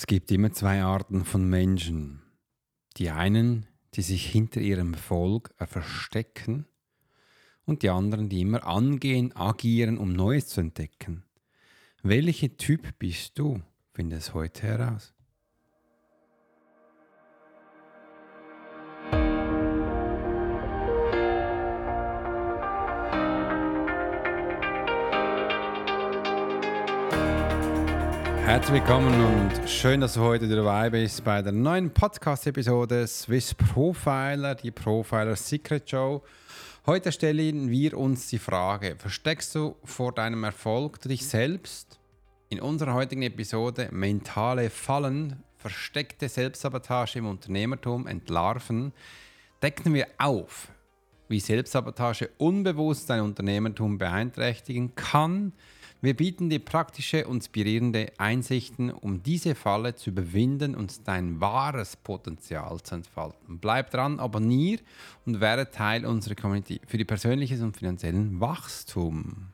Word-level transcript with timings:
Es 0.00 0.06
gibt 0.06 0.32
immer 0.32 0.50
zwei 0.50 0.80
Arten 0.80 1.26
von 1.26 1.46
Menschen. 1.46 2.22
Die 2.96 3.10
einen, 3.10 3.66
die 3.92 4.00
sich 4.00 4.24
hinter 4.24 4.62
ihrem 4.62 4.94
Erfolg 4.94 5.52
verstecken 5.58 6.64
und 7.66 7.82
die 7.82 7.90
anderen, 7.90 8.30
die 8.30 8.40
immer 8.40 8.66
angehen, 8.66 9.36
agieren, 9.36 9.98
um 9.98 10.14
Neues 10.14 10.48
zu 10.48 10.62
entdecken. 10.62 11.24
Welcher 12.02 12.56
Typ 12.56 12.98
bist 12.98 13.38
du? 13.38 13.60
Finde 13.92 14.16
es 14.16 14.32
heute 14.32 14.62
heraus. 14.62 15.12
Herzlich 28.50 28.80
willkommen 28.80 29.14
und 29.24 29.70
schön, 29.70 30.00
dass 30.00 30.14
du 30.14 30.22
heute 30.22 30.48
dabei 30.48 30.90
bist 30.90 31.22
bei 31.22 31.40
der 31.40 31.52
neuen 31.52 31.88
Podcast-Episode 31.94 33.06
Swiss 33.06 33.54
Profiler, 33.54 34.56
die 34.56 34.72
Profiler 34.72 35.36
Secret 35.36 35.88
Show. 35.88 36.24
Heute 36.84 37.12
stellen 37.12 37.70
wir 37.70 37.96
uns 37.96 38.26
die 38.26 38.40
Frage, 38.40 38.96
versteckst 38.98 39.54
du 39.54 39.76
vor 39.84 40.12
deinem 40.12 40.42
Erfolg 40.42 41.00
dich 41.02 41.28
selbst? 41.28 42.00
In 42.48 42.60
unserer 42.60 42.94
heutigen 42.94 43.22
Episode 43.22 43.88
mentale 43.92 44.68
Fallen, 44.68 45.44
versteckte 45.56 46.28
Selbstsabotage 46.28 47.20
im 47.20 47.26
Unternehmertum 47.26 48.08
entlarven, 48.08 48.92
decken 49.62 49.94
wir 49.94 50.08
auf, 50.18 50.72
wie 51.28 51.38
Selbstsabotage 51.38 52.28
unbewusst 52.38 53.10
dein 53.10 53.20
Unternehmertum 53.20 53.96
beeinträchtigen 53.96 54.96
kann, 54.96 55.52
wir 56.02 56.16
bieten 56.16 56.48
dir 56.48 56.60
praktische 56.60 57.26
und 57.26 57.36
inspirierende 57.36 58.12
Einsichten, 58.16 58.90
um 58.90 59.22
diese 59.22 59.54
Falle 59.54 59.94
zu 59.94 60.10
überwinden 60.10 60.74
und 60.74 61.06
dein 61.06 61.40
wahres 61.40 61.96
Potenzial 61.96 62.80
zu 62.82 62.96
entfalten. 62.96 63.58
Bleib 63.58 63.90
dran, 63.90 64.18
abonniere 64.18 64.82
und 65.26 65.40
werde 65.40 65.70
Teil 65.70 66.06
unserer 66.06 66.34
Community 66.34 66.80
für 66.86 66.98
die 66.98 67.04
persönliches 67.04 67.60
und 67.60 67.76
finanziellen 67.76 68.40
Wachstum. 68.40 69.48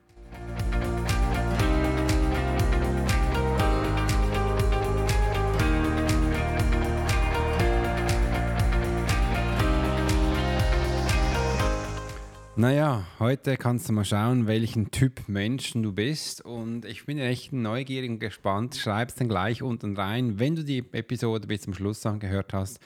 Naja, 12.59 13.05
heute 13.19 13.55
kannst 13.55 13.87
du 13.87 13.93
mal 13.93 14.03
schauen, 14.03 14.47
welchen 14.47 14.89
Typ 14.89 15.29
Menschen 15.29 15.83
du 15.83 15.93
bist. 15.93 16.41
Und 16.41 16.85
ich 16.85 17.05
bin 17.05 17.19
echt 17.19 17.53
neugierig 17.53 18.09
und 18.09 18.17
gespannt. 18.17 18.75
Schreib 18.75 19.09
es 19.09 19.13
dann 19.15 19.29
gleich 19.29 19.61
unten 19.61 19.95
rein, 19.95 20.39
wenn 20.39 20.55
du 20.55 20.63
die 20.63 20.79
Episode 20.79 21.45
bis 21.45 21.61
zum 21.61 21.75
Schluss 21.75 22.03
angehört 22.07 22.55
hast 22.55 22.79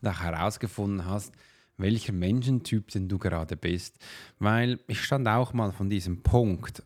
und 0.00 0.08
auch 0.08 0.20
herausgefunden 0.20 1.04
hast, 1.04 1.34
welcher 1.76 2.14
Menschentyp 2.14 2.88
denn 2.88 3.06
du 3.06 3.18
gerade 3.18 3.58
bist. 3.58 3.98
Weil 4.38 4.80
ich 4.86 5.04
stand 5.04 5.28
auch 5.28 5.52
mal 5.52 5.72
von 5.72 5.90
diesem 5.90 6.22
Punkt 6.22 6.82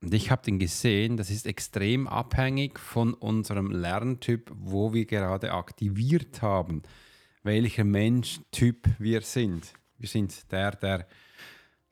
und 0.00 0.14
ich 0.14 0.30
habe 0.30 0.40
den 0.40 0.58
gesehen, 0.58 1.18
das 1.18 1.28
ist 1.28 1.46
extrem 1.46 2.08
abhängig 2.08 2.78
von 2.78 3.12
unserem 3.12 3.70
Lerntyp, 3.70 4.50
wo 4.54 4.94
wir 4.94 5.04
gerade 5.04 5.52
aktiviert 5.52 6.40
haben, 6.40 6.84
welcher 7.42 7.84
Menschtyp 7.84 8.88
wir 8.98 9.20
sind. 9.20 9.74
Wir 9.98 10.08
sind 10.08 10.50
der, 10.50 10.70
der 10.70 11.06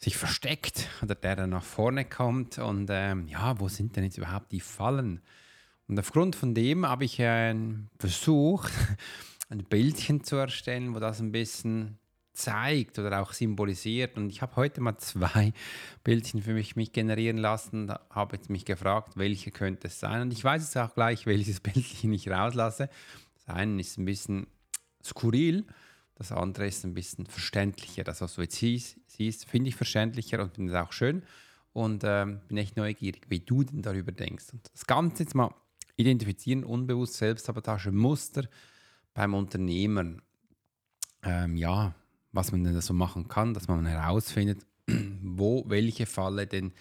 sich 0.02 0.16
versteckt 0.16 0.88
oder 1.02 1.14
der 1.14 1.36
dann 1.36 1.50
nach 1.50 1.62
vorne 1.62 2.04
kommt 2.04 2.58
und 2.58 2.88
ähm, 2.90 3.28
ja, 3.28 3.60
wo 3.60 3.68
sind 3.68 3.96
denn 3.96 4.04
jetzt 4.04 4.18
überhaupt 4.18 4.50
die 4.50 4.60
Fallen? 4.60 5.20
Und 5.86 5.98
aufgrund 5.98 6.36
von 6.36 6.54
dem 6.54 6.86
habe 6.86 7.04
ich 7.04 7.18
äh, 7.18 7.54
versucht, 7.98 8.72
ein 9.50 9.64
Bildchen 9.64 10.24
zu 10.24 10.36
erstellen, 10.36 10.94
wo 10.94 11.00
das 11.00 11.20
ein 11.20 11.32
bisschen 11.32 11.98
zeigt 12.32 12.98
oder 12.98 13.20
auch 13.20 13.32
symbolisiert. 13.32 14.16
Und 14.16 14.30
ich 14.30 14.40
habe 14.40 14.56
heute 14.56 14.80
mal 14.80 14.96
zwei 14.98 15.52
Bildchen 16.04 16.42
für 16.42 16.54
mich, 16.54 16.76
mich 16.76 16.92
generieren 16.92 17.38
lassen, 17.38 17.88
da 17.88 18.00
habe 18.10 18.36
jetzt 18.36 18.48
mich 18.48 18.64
gefragt, 18.64 19.16
welche 19.16 19.50
könnte 19.50 19.88
es 19.88 20.00
sein. 20.00 20.22
Und 20.22 20.32
ich 20.32 20.42
weiß 20.42 20.62
jetzt 20.62 20.76
auch 20.78 20.94
gleich, 20.94 21.26
welches 21.26 21.60
Bildchen 21.60 22.12
ich 22.12 22.30
rauslasse. 22.30 22.88
Das 23.34 23.54
eine 23.54 23.80
ist 23.80 23.98
ein 23.98 24.04
bisschen 24.04 24.46
skurril, 25.04 25.66
das 26.20 26.32
andere 26.32 26.66
ist 26.66 26.84
ein 26.84 26.92
bisschen 26.92 27.24
verständlicher. 27.24 28.04
Das, 28.04 28.20
was 28.20 28.34
du 28.34 28.42
jetzt 28.42 28.56
siehst, 28.56 29.46
finde 29.46 29.70
ich 29.70 29.74
verständlicher 29.74 30.42
und 30.42 30.54
finde 30.54 30.70
es 30.70 30.78
auch 30.78 30.92
schön. 30.92 31.22
Und 31.72 32.02
ähm, 32.04 32.40
bin 32.46 32.58
echt 32.58 32.76
neugierig, 32.76 33.22
wie 33.30 33.40
du 33.40 33.64
denn 33.64 33.80
darüber 33.80 34.12
denkst. 34.12 34.52
Und 34.52 34.70
das 34.70 34.84
Ganze 34.84 35.22
jetzt 35.22 35.34
mal 35.34 35.54
identifizieren, 35.96 36.62
unbewusst 36.62 37.14
Selbstsabotage, 37.14 37.90
Muster 37.90 38.44
beim 39.14 39.32
Unternehmen. 39.32 40.20
Ähm, 41.22 41.56
ja, 41.56 41.94
was 42.32 42.52
man 42.52 42.64
denn 42.64 42.78
so 42.82 42.92
machen 42.92 43.26
kann, 43.26 43.54
dass 43.54 43.66
man 43.66 43.86
herausfindet, 43.86 44.66
wo 45.22 45.64
welche 45.68 46.04
Falle 46.04 46.46
denn 46.46 46.74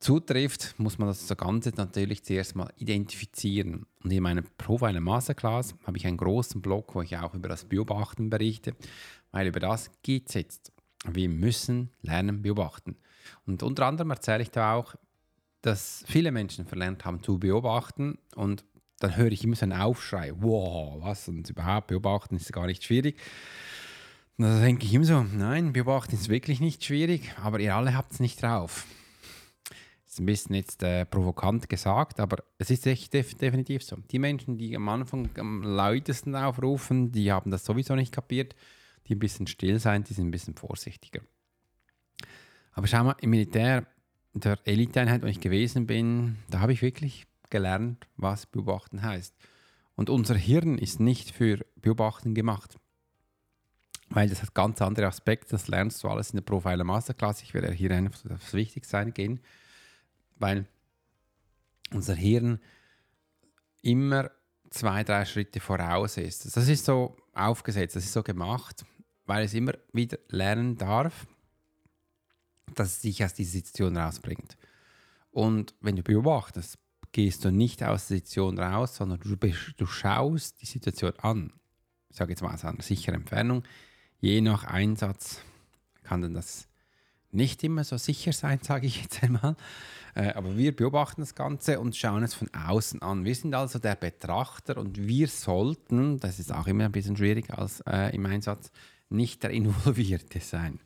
zutrifft, 0.00 0.74
muss 0.78 0.98
man 0.98 1.08
das 1.08 1.28
Ganze 1.36 1.70
natürlich 1.76 2.24
zuerst 2.24 2.54
mal 2.54 2.72
identifizieren. 2.76 3.86
Und 4.02 4.12
in 4.12 4.22
meiner 4.22 4.42
Profiler 4.42 5.00
Masterclass 5.00 5.74
habe 5.84 5.96
ich 5.96 6.06
einen 6.06 6.16
großen 6.16 6.62
Blog, 6.62 6.94
wo 6.94 7.02
ich 7.02 7.16
auch 7.16 7.34
über 7.34 7.48
das 7.48 7.64
Beobachten 7.64 8.30
berichte, 8.30 8.74
weil 9.32 9.48
über 9.48 9.60
das 9.60 9.90
geht 10.02 10.28
es 10.28 10.34
jetzt. 10.34 10.72
Wir 11.04 11.28
müssen 11.28 11.90
lernen, 12.02 12.42
beobachten. 12.42 12.96
Und 13.46 13.62
unter 13.62 13.86
anderem 13.86 14.10
erzähle 14.10 14.42
ich 14.42 14.50
da 14.50 14.74
auch, 14.74 14.94
dass 15.62 16.04
viele 16.06 16.30
Menschen 16.30 16.64
verlernt 16.64 17.04
haben 17.04 17.22
zu 17.22 17.38
beobachten 17.38 18.18
und 18.36 18.64
dann 19.00 19.16
höre 19.16 19.30
ich 19.30 19.44
immer 19.44 19.54
so 19.54 19.64
einen 19.64 19.80
Aufschrei, 19.80 20.32
wow, 20.36 21.00
was 21.02 21.28
und 21.28 21.48
überhaupt 21.50 21.88
beobachten 21.88 22.36
ist 22.36 22.52
gar 22.52 22.66
nicht 22.66 22.84
schwierig. 22.84 23.16
Und 24.36 24.44
da 24.44 24.60
denke 24.60 24.86
ich 24.86 24.94
immer 24.94 25.04
so, 25.04 25.22
nein, 25.22 25.72
beobachten 25.72 26.14
ist 26.14 26.28
wirklich 26.28 26.60
nicht 26.60 26.84
schwierig, 26.84 27.32
aber 27.42 27.60
ihr 27.60 27.74
alle 27.74 27.96
habt 27.96 28.12
es 28.12 28.20
nicht 28.20 28.42
drauf 28.42 28.86
ein 30.18 30.26
bisschen 30.26 30.54
jetzt 30.54 30.82
äh, 30.82 31.04
provokant 31.04 31.68
gesagt, 31.68 32.20
aber 32.20 32.38
es 32.58 32.70
ist 32.70 32.86
echt 32.86 33.12
def 33.14 33.34
definitiv 33.34 33.82
so. 33.82 33.96
Die 34.10 34.18
Menschen, 34.18 34.58
die 34.58 34.74
am 34.76 34.88
Anfang 34.88 35.28
am 35.38 35.62
lautesten 35.62 36.34
aufrufen, 36.34 37.12
die 37.12 37.32
haben 37.32 37.50
das 37.50 37.64
sowieso 37.64 37.94
nicht 37.94 38.12
kapiert. 38.12 38.54
Die 39.06 39.14
ein 39.14 39.18
bisschen 39.18 39.46
still 39.46 39.78
sein, 39.78 40.04
die 40.04 40.14
sind 40.14 40.28
ein 40.28 40.30
bisschen 40.30 40.54
vorsichtiger. 40.54 41.20
Aber 42.72 42.86
schau 42.86 43.04
mal, 43.04 43.16
im 43.20 43.30
Militär, 43.30 43.86
der 44.34 44.58
Eliteeinheit, 44.64 45.22
wo 45.22 45.26
ich 45.26 45.40
gewesen 45.40 45.86
bin, 45.86 46.36
da 46.50 46.60
habe 46.60 46.72
ich 46.72 46.82
wirklich 46.82 47.26
gelernt, 47.50 48.06
was 48.16 48.46
Beobachten 48.46 49.02
heißt. 49.02 49.34
Und 49.96 50.10
unser 50.10 50.36
Hirn 50.36 50.78
ist 50.78 51.00
nicht 51.00 51.30
für 51.30 51.64
Beobachten 51.76 52.34
gemacht. 52.34 52.76
Weil 54.10 54.28
das 54.28 54.42
hat 54.42 54.54
ganz 54.54 54.80
andere 54.80 55.06
Aspekte, 55.06 55.50
das 55.50 55.68
lernst 55.68 56.02
du 56.02 56.08
alles 56.08 56.30
in 56.30 56.36
der 56.36 56.44
Profiler 56.44 56.84
Masterclass. 56.84 57.42
Ich 57.42 57.52
werde 57.54 57.72
hier 57.72 57.90
einfach 57.90 58.30
auf 58.30 58.40
das 58.40 58.54
Wichtigste 58.54 59.10
gehen 59.12 59.40
weil 60.38 60.66
unser 61.92 62.14
Hirn 62.14 62.60
immer 63.82 64.30
zwei, 64.70 65.04
drei 65.04 65.24
Schritte 65.24 65.60
voraus 65.60 66.16
ist. 66.16 66.56
Das 66.56 66.68
ist 66.68 66.84
so 66.84 67.16
aufgesetzt, 67.32 67.96
das 67.96 68.04
ist 68.04 68.12
so 68.12 68.22
gemacht, 68.22 68.84
weil 69.26 69.44
es 69.44 69.54
immer 69.54 69.72
wieder 69.92 70.18
lernen 70.28 70.76
darf, 70.76 71.26
dass 72.74 72.88
es 72.88 73.00
dich 73.00 73.24
aus 73.24 73.34
dieser 73.34 73.52
Situation 73.52 73.96
rausbringt. 73.96 74.56
Und 75.30 75.74
wenn 75.80 75.96
du 75.96 76.02
beobachtest, 76.02 76.78
gehst 77.12 77.44
du 77.44 77.50
nicht 77.50 77.82
aus 77.82 78.08
der 78.08 78.18
Situation 78.18 78.58
raus, 78.58 78.96
sondern 78.96 79.20
du, 79.20 79.36
du 79.36 79.86
schaust 79.86 80.60
die 80.60 80.66
Situation 80.66 81.12
an. 81.18 81.52
Ich 82.10 82.16
sage 82.16 82.32
jetzt 82.32 82.42
mal 82.42 82.54
aus 82.54 82.64
einer 82.64 82.82
sicheren 82.82 83.20
Entfernung. 83.20 83.62
Je 84.20 84.40
nach 84.40 84.64
Einsatz 84.64 85.40
kann 86.02 86.22
dann 86.22 86.34
das 86.34 86.67
nicht 87.30 87.62
immer 87.64 87.84
so 87.84 87.96
sicher 87.96 88.32
sein, 88.32 88.60
sage 88.62 88.86
ich 88.86 89.02
jetzt 89.02 89.22
einmal. 89.22 89.56
Äh, 90.14 90.32
aber 90.32 90.56
wir 90.56 90.74
beobachten 90.74 91.20
das 91.20 91.34
Ganze 91.34 91.80
und 91.80 91.96
schauen 91.96 92.22
es 92.22 92.34
von 92.34 92.48
außen 92.52 93.02
an. 93.02 93.24
Wir 93.24 93.34
sind 93.34 93.54
also 93.54 93.78
der 93.78 93.94
Betrachter 93.94 94.76
und 94.76 95.06
wir 95.06 95.28
sollten, 95.28 96.18
das 96.18 96.38
ist 96.38 96.52
auch 96.52 96.66
immer 96.66 96.86
ein 96.86 96.92
bisschen 96.92 97.16
schwierig 97.16 97.50
als 97.52 97.80
äh, 97.86 98.14
im 98.14 98.26
Einsatz, 98.26 98.70
nicht 99.10 99.42
der 99.42 99.50
Involvierte 99.50 100.40
sein. 100.40 100.80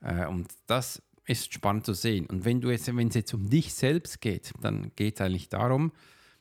Äh, 0.00 0.26
und 0.26 0.48
das 0.66 1.02
ist 1.24 1.52
spannend 1.52 1.84
zu 1.84 1.94
sehen. 1.94 2.26
Und 2.26 2.44
wenn 2.44 2.60
du 2.60 2.70
jetzt, 2.70 2.94
wenn 2.94 3.08
es 3.08 3.14
jetzt 3.14 3.34
um 3.34 3.48
dich 3.50 3.74
selbst 3.74 4.20
geht, 4.20 4.52
dann 4.60 4.92
geht 4.96 5.16
es 5.16 5.20
eigentlich 5.20 5.48
darum, 5.48 5.92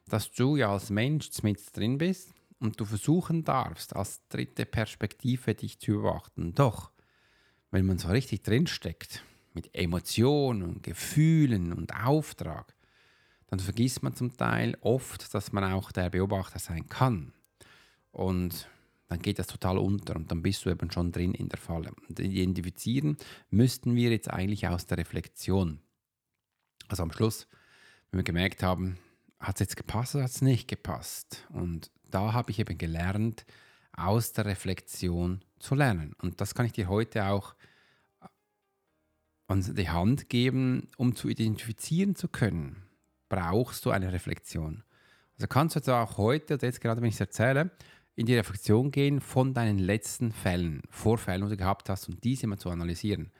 dass 0.08 0.32
du 0.32 0.56
ja 0.56 0.72
als 0.72 0.90
Mensch 0.90 1.30
mit 1.44 1.76
drin 1.76 1.98
bist 1.98 2.34
und 2.60 2.80
du 2.80 2.86
versuchen 2.86 3.44
darfst, 3.44 3.96
als 3.96 4.22
dritte 4.30 4.66
Perspektive 4.66 5.54
dich 5.56 5.80
zu 5.80 5.94
beobachten. 5.94 6.54
Doch, 6.56 6.92
wenn 7.72 7.86
man 7.86 7.98
so 7.98 8.10
richtig 8.10 8.44
drinsteckt, 8.44 9.24
mit 9.54 9.74
Emotionen 9.74 10.62
und 10.62 10.84
Gefühlen 10.84 11.74
und 11.74 11.94
Auftrag, 11.96 12.76
dann 13.48 13.60
vergisst 13.60 14.04
man 14.04 14.16
zum 14.16 14.36
Teil 14.38 14.78
oft, 14.82 15.34
dass 15.34 15.52
man 15.52 15.64
auch 15.64 15.92
der 15.92 16.10
Beobachter 16.10 16.60
sein 16.60 16.88
kann. 16.90 17.34
Und 18.12 18.70
dann 19.08 19.20
geht 19.20 19.40
das 19.40 19.48
total 19.48 19.78
unter 19.78 20.16
und 20.16 20.32
dann 20.32 20.42
bist 20.42 20.66
du 20.66 20.70
eben 20.70 20.92
schon 20.92 21.12
drin 21.12 21.34
in 21.34 21.50
der 21.50 21.60
Falle. 21.60 21.92
Und 22.08 22.20
identifizieren 22.20 23.18
müssten 23.50 23.96
wir 23.96 24.12
jetzt 24.12 24.30
eigentlich 24.30 24.68
aus 24.68 24.86
der 24.86 24.98
Reflexion. 24.98 25.80
Also 26.90 27.04
am 27.04 27.12
Schluss, 27.12 27.48
wenn 28.12 28.20
wir 28.20 28.24
gemerkt 28.24 28.64
haben, 28.64 28.98
hat 29.40 29.56
es 29.56 29.62
jetzt 29.62 29.78
gepasst 29.78 30.16
oder 30.16 30.26
hat 30.26 30.32
es 30.32 30.42
nicht 30.42 30.68
gepasst? 30.68 31.48
Und 31.50 31.90
da 32.10 32.34
habe 32.34 32.52
ich 32.52 32.60
eben 32.60 32.78
gelernt, 32.78 33.46
aus 33.94 34.34
der 34.34 34.46
Reflexion 34.46 35.42
zu 35.60 35.76
lernen. 35.76 36.14
Und 36.22 36.42
das 36.42 36.56
kann 36.56 36.66
ich 36.66 36.72
dir 36.72 36.88
heute 36.88 37.26
auch 37.26 37.56
an 39.48 39.62
die 39.76 39.90
Hand 39.90 40.30
geben, 40.30 40.88
um 40.98 41.16
zu 41.16 41.30
identifizieren 41.30 42.16
zu 42.16 42.28
können, 42.28 42.84
brauchst 43.30 43.86
du 43.86 43.92
eine 43.92 44.12
Reflexion. 44.12 44.84
Also 45.36 45.48
kannst 45.48 45.88
du 45.88 45.96
auch 45.96 46.18
heute, 46.18 46.56
oder 46.56 46.66
jetzt 46.66 46.82
gerade 46.82 47.02
wenn 47.02 47.10
ich 47.10 47.16
es 47.16 47.22
erzähle, 47.22 47.72
in 48.16 48.26
die 48.26 48.36
Reflexion 48.36 48.92
gehen 48.92 49.22
von 49.22 49.54
deinen 49.54 49.78
letzten 49.78 50.32
Fällen, 50.32 50.82
Vorfällen, 50.90 51.44
die 51.44 51.50
du 51.50 51.58
gehabt 51.58 51.88
hast 51.90 52.10
und 52.10 52.24
diese 52.24 52.48
mal 52.48 52.58
zu 52.58 52.70
analysieren. 52.70 53.32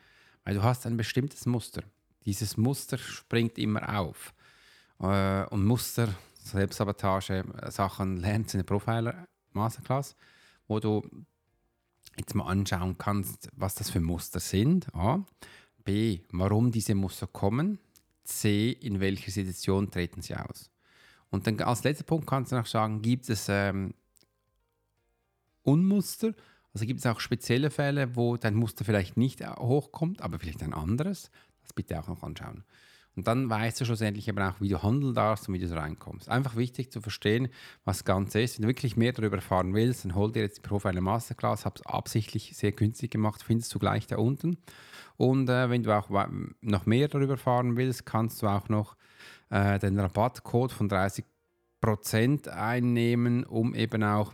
Weil 0.44 0.54
du 0.54 0.64
hast 0.64 0.86
ein 0.86 0.96
bestimmtes 0.96 1.46
Muster. 1.46 1.82
Dieses 2.26 2.58
Muster 2.58 2.98
springt 2.98 3.58
immer 3.58 4.00
auf. 4.00 4.34
Äh, 5.00 5.46
und 5.46 5.66
Muster, 5.66 6.14
Selbstsabotage, 6.36 7.44
Sachen 7.70 8.18
lernst 8.18 8.54
in 8.54 8.60
der 8.60 8.66
Profiler 8.66 9.28
Masterclass, 9.54 10.16
wo 10.68 10.80
du 10.80 11.02
jetzt 12.20 12.36
mal 12.36 12.46
anschauen 12.46 12.98
kannst, 12.98 13.50
was 13.56 13.76
das 13.76 13.90
für 13.90 14.00
Muster 14.00 14.40
sind. 14.40 14.94
A. 14.94 15.26
B. 15.84 16.20
Warum 16.32 16.72
diese 16.72 16.96
Muster 16.96 17.28
kommen. 17.28 17.80
C. 18.24 18.72
In 18.72 19.00
welcher 19.00 19.32
Situation 19.32 19.90
treten 19.90 20.22
sie 20.22 20.36
aus. 20.36 20.70
Und 21.30 21.48
dann 21.48 21.60
als 21.62 21.84
letzter 21.84 22.04
Punkt 22.04 22.28
kannst 22.28 22.52
du 22.52 22.56
noch 22.56 22.66
sagen, 22.66 23.02
gibt 23.02 23.30
es 23.30 23.48
ähm, 23.50 23.94
Unmuster? 25.64 26.34
Also 26.74 26.86
gibt 26.86 27.00
es 27.00 27.06
auch 27.06 27.20
spezielle 27.20 27.70
Fälle, 27.70 28.16
wo 28.16 28.38
dein 28.38 28.56
Muster 28.56 28.86
vielleicht 28.86 29.18
nicht 29.18 29.46
hochkommt, 29.46 30.22
aber 30.22 30.40
vielleicht 30.40 30.64
ein 30.64 30.74
anderes? 30.74 31.32
Das 31.64 31.74
bitte 31.74 32.00
auch 32.00 32.08
noch 32.08 32.24
anschauen. 32.24 32.64
Und 33.18 33.26
dann 33.26 33.50
weißt 33.50 33.82
du 33.82 33.86
schlussendlich 33.86 34.30
aber 34.30 34.48
auch, 34.48 34.62
wie 34.62 34.70
du 34.70 34.84
handeln 34.84 35.16
darfst 35.16 35.48
und 35.48 35.56
wie 35.56 35.60
du 35.60 35.76
reinkommst. 35.76 36.30
Einfach 36.30 36.56
wichtig 36.56 36.92
zu 36.92 37.02
verstehen, 37.02 37.50
was 37.84 37.98
das 37.98 38.06
Ganze 38.06 38.42
ist. 38.42 38.58
Wenn 38.58 38.62
du 38.62 38.68
wirklich 38.68 38.96
mehr 38.96 39.12
darüber 39.12 39.38
erfahren 39.38 39.74
willst, 39.74 40.06
dann 40.06 40.14
hol 40.14 40.32
dir 40.32 40.44
jetzt 40.44 40.58
die 40.58 40.62
Profiler 40.62 41.02
Masterclass. 41.02 41.66
Habe 41.66 41.78
es 41.80 41.86
absichtlich 41.88 42.56
sehr 42.56 42.72
günstig 42.74 43.10
gemacht, 43.10 43.42
findest 43.42 43.74
du 43.74 43.80
gleich 43.80 44.06
da 44.06 44.18
unten. 44.18 44.58
Und 45.18 45.50
äh, 45.50 45.68
wenn 45.72 45.82
du 45.82 45.98
auch 45.98 46.10
noch 46.62 46.86
mehr 46.86 47.08
darüber 47.08 47.34
erfahren 47.34 47.76
willst, 47.76 48.06
kannst 48.06 48.44
du 48.44 48.48
auch 48.48 48.70
noch 48.70 48.96
äh, 49.50 49.80
den 49.80 50.00
Rabattcode 50.00 50.72
von 50.72 50.88
30% 50.88 52.50
einnehmen, 52.50 53.46
um 53.46 53.74
eben 53.74 54.04
auch 54.04 54.32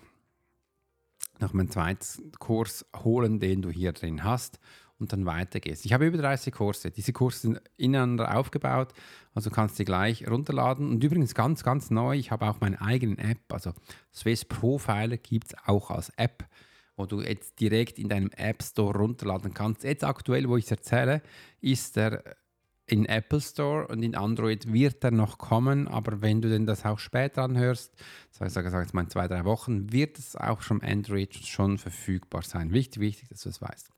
noch 1.40 1.54
meinen 1.54 1.70
zweiten 1.70 2.34
Kurs 2.34 2.86
holen, 3.02 3.40
den 3.40 3.62
du 3.62 3.70
hier 3.70 3.94
drin 3.94 4.26
hast 4.26 4.60
und 5.04 5.14
dann 5.14 5.26
weitergehst. 5.26 5.86
Ich 5.86 5.94
habe 5.94 6.08
über 6.08 6.18
30 6.18 6.54
Kurse. 6.54 6.90
Diese 6.90 7.14
Kurse 7.14 7.40
sind 7.40 7.62
ineinander 7.78 8.36
aufgebaut, 8.38 8.94
also 9.36 9.50
kannst 9.50 9.78
du 9.78 9.86
gleich 9.86 10.28
runterladen. 10.28 10.90
Und 10.90 11.04
übrigens 11.04 11.36
ganz, 11.36 11.64
ganz 11.64 11.92
neu, 11.92 12.16
ich 12.16 12.32
habe 12.32 12.48
auch 12.48 12.60
meine 12.62 12.82
eigene 12.82 13.18
App, 13.18 13.42
also 13.52 13.74
Swiss 14.14 14.46
Profiler 14.46 15.18
gibt 15.18 15.48
es 15.48 15.56
auch 15.66 15.92
als 15.92 16.10
App, 16.18 16.46
wo 16.96 17.06
du 17.06 17.22
jetzt 17.22 17.60
direkt 17.60 18.00
in 18.00 18.10
deinem 18.10 18.32
App 18.36 18.64
Store 18.64 18.98
runterladen 18.98 19.54
kannst. 19.54 19.84
Jetzt 19.84 20.04
aktuell, 20.04 20.48
wo 20.48 20.58
ich 20.58 20.66
es 20.66 20.72
erzähle, 20.72 21.22
ist 21.62 21.96
der 21.98 22.24
in 22.86 23.06
Apple 23.06 23.42
Store 23.42 23.88
und 23.88 24.04
in 24.04 24.16
Android 24.16 24.72
wird 24.72 25.04
er 25.04 25.12
noch 25.12 25.38
kommen, 25.38 25.88
aber 25.88 26.22
wenn 26.22 26.42
du 26.42 26.50
denn 26.50 26.66
das 26.66 26.86
auch 26.86 27.00
später 27.00 27.44
anhörst, 27.44 27.94
sag 28.32 28.48
ich 28.48 28.54
sage 28.54 28.70
jetzt 28.70 28.94
mal 28.94 29.02
in 29.02 29.10
zwei, 29.10 29.28
drei 29.28 29.46
Wochen, 29.46 29.92
wird 29.92 30.20
es 30.20 30.36
auch 30.36 30.62
schon 30.62 30.82
Android 30.82 31.34
schon 31.34 31.78
verfügbar 31.78 32.42
sein. 32.42 32.74
Wichtig, 32.74 33.00
wichtig, 33.00 33.30
dass 33.30 33.42
du 33.42 33.50
es 33.50 33.62
weißt. 33.62 33.90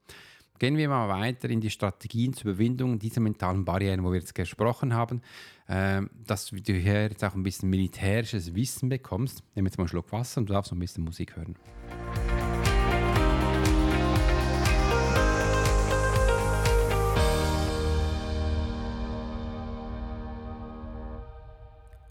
Gehen 0.57 0.77
wir 0.77 0.87
mal 0.87 1.09
weiter 1.09 1.49
in 1.49 1.59
die 1.59 1.69
Strategien 1.69 2.31
zur 2.31 2.51
Überwindung 2.51 2.97
dieser 2.97 3.19
mentalen 3.19 3.65
Barrieren, 3.65 4.05
wo 4.05 4.11
wir 4.11 4.19
jetzt 4.19 4.33
gesprochen 4.33 4.93
haben, 4.93 5.21
äh, 5.67 6.01
dass 6.25 6.45
du 6.45 6.55
hier 6.55 7.09
jetzt 7.09 7.25
auch 7.25 7.35
ein 7.35 7.43
bisschen 7.43 7.69
militärisches 7.69 8.55
Wissen 8.55 8.87
bekommst. 8.87 9.43
Nimm 9.53 9.65
jetzt 9.65 9.77
mal 9.77 9.81
einen 9.81 9.89
Schluck 9.89 10.13
Wasser 10.13 10.39
und 10.39 10.47
du 10.47 10.53
darfst 10.53 10.71
noch 10.71 10.77
ein 10.77 10.79
bisschen 10.79 11.03
Musik 11.03 11.35
hören. 11.35 11.55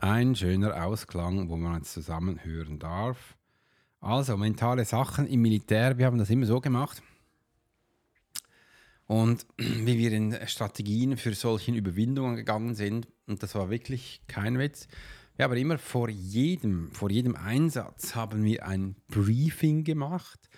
Ein 0.01 0.35
schöner 0.35 0.85
Ausklang, 0.85 1.49
wo 1.49 1.57
man 1.57 1.77
jetzt 1.79 1.95
zusammen 1.95 2.45
hören 2.45 2.79
darf. 2.79 3.39
Also, 4.03 4.37
mentale 4.37 4.85
Sachen 4.85 5.27
im 5.27 5.41
Militär, 5.41 5.97
wir 5.97 6.05
haben 6.05 6.19
das 6.19 6.29
immer 6.29 6.45
so 6.45 6.61
gemacht 6.61 7.03
und 9.07 9.47
wie 9.57 9.99
wir 9.99 10.13
in 10.13 10.37
Strategien 10.47 11.17
für 11.17 11.35
solche 11.35 11.73
Überwindungen 11.73 12.37
gegangen 12.37 12.75
sind. 12.75 13.09
Und 13.27 13.43
das 13.43 13.55
war 13.55 13.71
wirklich 13.71 14.23
kein 14.27 14.59
Witz. 14.59 14.89
Ja, 15.39 15.47
aber 15.47 15.57
immer 15.57 15.79
vor 15.79 16.09
jedem, 16.09 16.93
vor 16.93 17.11
jedem 17.11 17.35
Einsatz 17.35 18.15
haben 18.15 18.45
wir 18.45 18.67
ein 18.67 18.95
Briefing 19.09 19.83
gemacht 19.83 20.49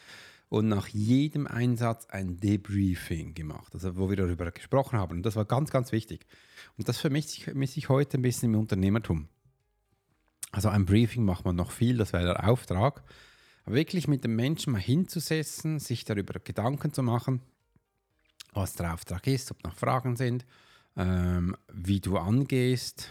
und 0.48 0.68
nach 0.68 0.88
jedem 0.88 1.46
Einsatz 1.46 2.06
ein 2.06 2.36
Debriefing 2.38 3.34
gemacht, 3.34 3.72
also 3.74 3.96
wo 3.96 4.08
wir 4.08 4.16
darüber 4.16 4.50
gesprochen 4.50 4.98
haben. 4.98 5.18
Und 5.18 5.22
das 5.26 5.34
war 5.34 5.44
ganz, 5.44 5.70
ganz 5.70 5.92
wichtig. 5.92 6.26
Und 6.76 6.88
das 6.88 6.98
vermisse 6.98 7.38
ich, 7.38 7.44
vermisse 7.44 7.78
ich 7.78 7.88
heute 7.88 8.18
ein 8.18 8.22
bisschen 8.22 8.52
im 8.52 8.60
Unternehmertum. 8.60 9.28
Also 10.52 10.68
ein 10.68 10.86
Briefing 10.86 11.24
macht 11.24 11.44
man 11.44 11.56
noch 11.56 11.70
viel, 11.70 11.96
das 11.96 12.12
wäre 12.12 12.24
der 12.24 12.48
Auftrag. 12.48 13.02
Aber 13.64 13.74
wirklich 13.74 14.06
mit 14.06 14.24
dem 14.24 14.36
Menschen 14.36 14.72
mal 14.72 14.80
hinzusetzen, 14.80 15.80
sich 15.80 16.04
darüber 16.04 16.38
Gedanken 16.38 16.92
zu 16.92 17.02
machen, 17.02 17.40
was 18.56 18.74
der 18.74 18.92
Auftrag 18.94 19.26
ist, 19.26 19.50
ob 19.50 19.62
noch 19.62 19.76
Fragen 19.76 20.16
sind, 20.16 20.46
ähm, 20.96 21.56
wie 21.72 22.00
du 22.00 22.16
angehst. 22.16 23.10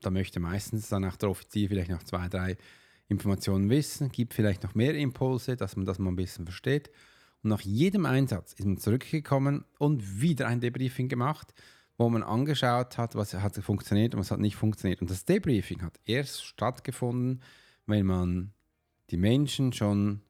Da 0.00 0.10
möchte 0.10 0.38
meistens 0.38 0.88
dann 0.88 1.04
auch 1.04 1.16
der 1.16 1.30
Offizier 1.30 1.68
vielleicht 1.68 1.90
noch 1.90 2.02
zwei, 2.02 2.28
drei 2.28 2.56
Informationen 3.08 3.70
wissen, 3.70 4.10
gibt 4.10 4.34
vielleicht 4.34 4.62
noch 4.62 4.74
mehr 4.74 4.94
Impulse, 4.94 5.56
dass 5.56 5.76
man 5.76 5.86
das 5.86 5.98
mal 5.98 6.10
ein 6.10 6.16
bisschen 6.16 6.44
versteht. 6.44 6.90
Und 7.42 7.50
nach 7.50 7.60
jedem 7.60 8.06
Einsatz 8.06 8.52
ist 8.54 8.64
man 8.64 8.78
zurückgekommen 8.78 9.64
und 9.78 10.20
wieder 10.20 10.46
ein 10.46 10.60
Debriefing 10.60 11.08
gemacht, 11.08 11.52
wo 11.96 12.08
man 12.08 12.22
angeschaut 12.22 12.98
hat, 12.98 13.14
was 13.14 13.34
hat 13.34 13.56
funktioniert 13.56 14.14
und 14.14 14.20
was 14.20 14.30
hat 14.30 14.40
nicht 14.40 14.56
funktioniert. 14.56 15.00
Und 15.00 15.10
das 15.10 15.24
Debriefing 15.24 15.82
hat 15.82 16.00
erst 16.06 16.44
stattgefunden, 16.44 17.42
wenn 17.86 18.06
man 18.06 18.52
die 19.10 19.16
Menschen 19.16 19.72
schon 19.72 20.22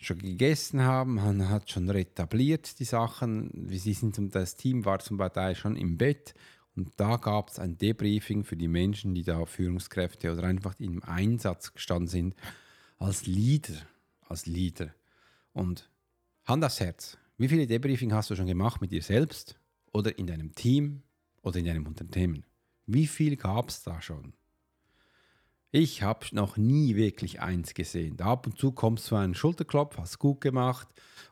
schon 0.00 0.18
gegessen 0.18 0.82
haben, 0.82 1.16
man 1.16 1.48
hat 1.48 1.70
schon 1.70 1.88
retabliert 1.90 2.78
die 2.78 2.84
Sachen. 2.84 3.68
Sie 3.68 3.92
sind, 3.92 4.34
das 4.34 4.56
Team 4.56 4.84
war 4.84 4.98
zum 4.98 5.18
Beispiel 5.18 5.54
schon 5.54 5.76
im 5.76 5.98
Bett 5.98 6.34
und 6.74 6.92
da 6.96 7.16
gab 7.16 7.50
es 7.50 7.58
ein 7.58 7.76
Debriefing 7.76 8.44
für 8.44 8.56
die 8.56 8.68
Menschen, 8.68 9.14
die 9.14 9.22
da 9.22 9.44
Führungskräfte 9.44 10.32
oder 10.32 10.44
einfach 10.44 10.78
im 10.80 11.02
Einsatz 11.02 11.74
gestanden 11.74 12.08
sind, 12.08 12.34
als 12.98 13.26
Leader, 13.26 13.76
als 14.28 14.46
Leader. 14.46 14.94
Und 15.52 15.90
Hand 16.44 16.64
aufs 16.64 16.80
Herz, 16.80 17.18
wie 17.36 17.48
viele 17.48 17.66
Debriefing 17.66 18.12
hast 18.12 18.30
du 18.30 18.36
schon 18.36 18.46
gemacht 18.46 18.80
mit 18.80 18.92
dir 18.92 19.02
selbst 19.02 19.58
oder 19.92 20.18
in 20.18 20.26
deinem 20.26 20.54
Team 20.54 21.02
oder 21.42 21.58
in 21.58 21.66
deinem 21.66 21.86
Unternehmen? 21.86 22.44
Wie 22.86 23.06
viel 23.06 23.36
gab 23.36 23.68
es 23.68 23.82
da 23.82 24.00
schon? 24.00 24.32
Ich 25.72 26.02
habe 26.02 26.26
noch 26.32 26.56
nie 26.56 26.96
wirklich 26.96 27.40
eins 27.40 27.74
gesehen. 27.74 28.20
Ab 28.20 28.46
und 28.46 28.58
zu 28.58 28.72
kommst 28.72 29.08
du 29.10 29.16
einen 29.16 29.36
Schulterklopf, 29.36 29.98
hast 29.98 30.18
gut 30.18 30.40
gemacht 30.40 30.88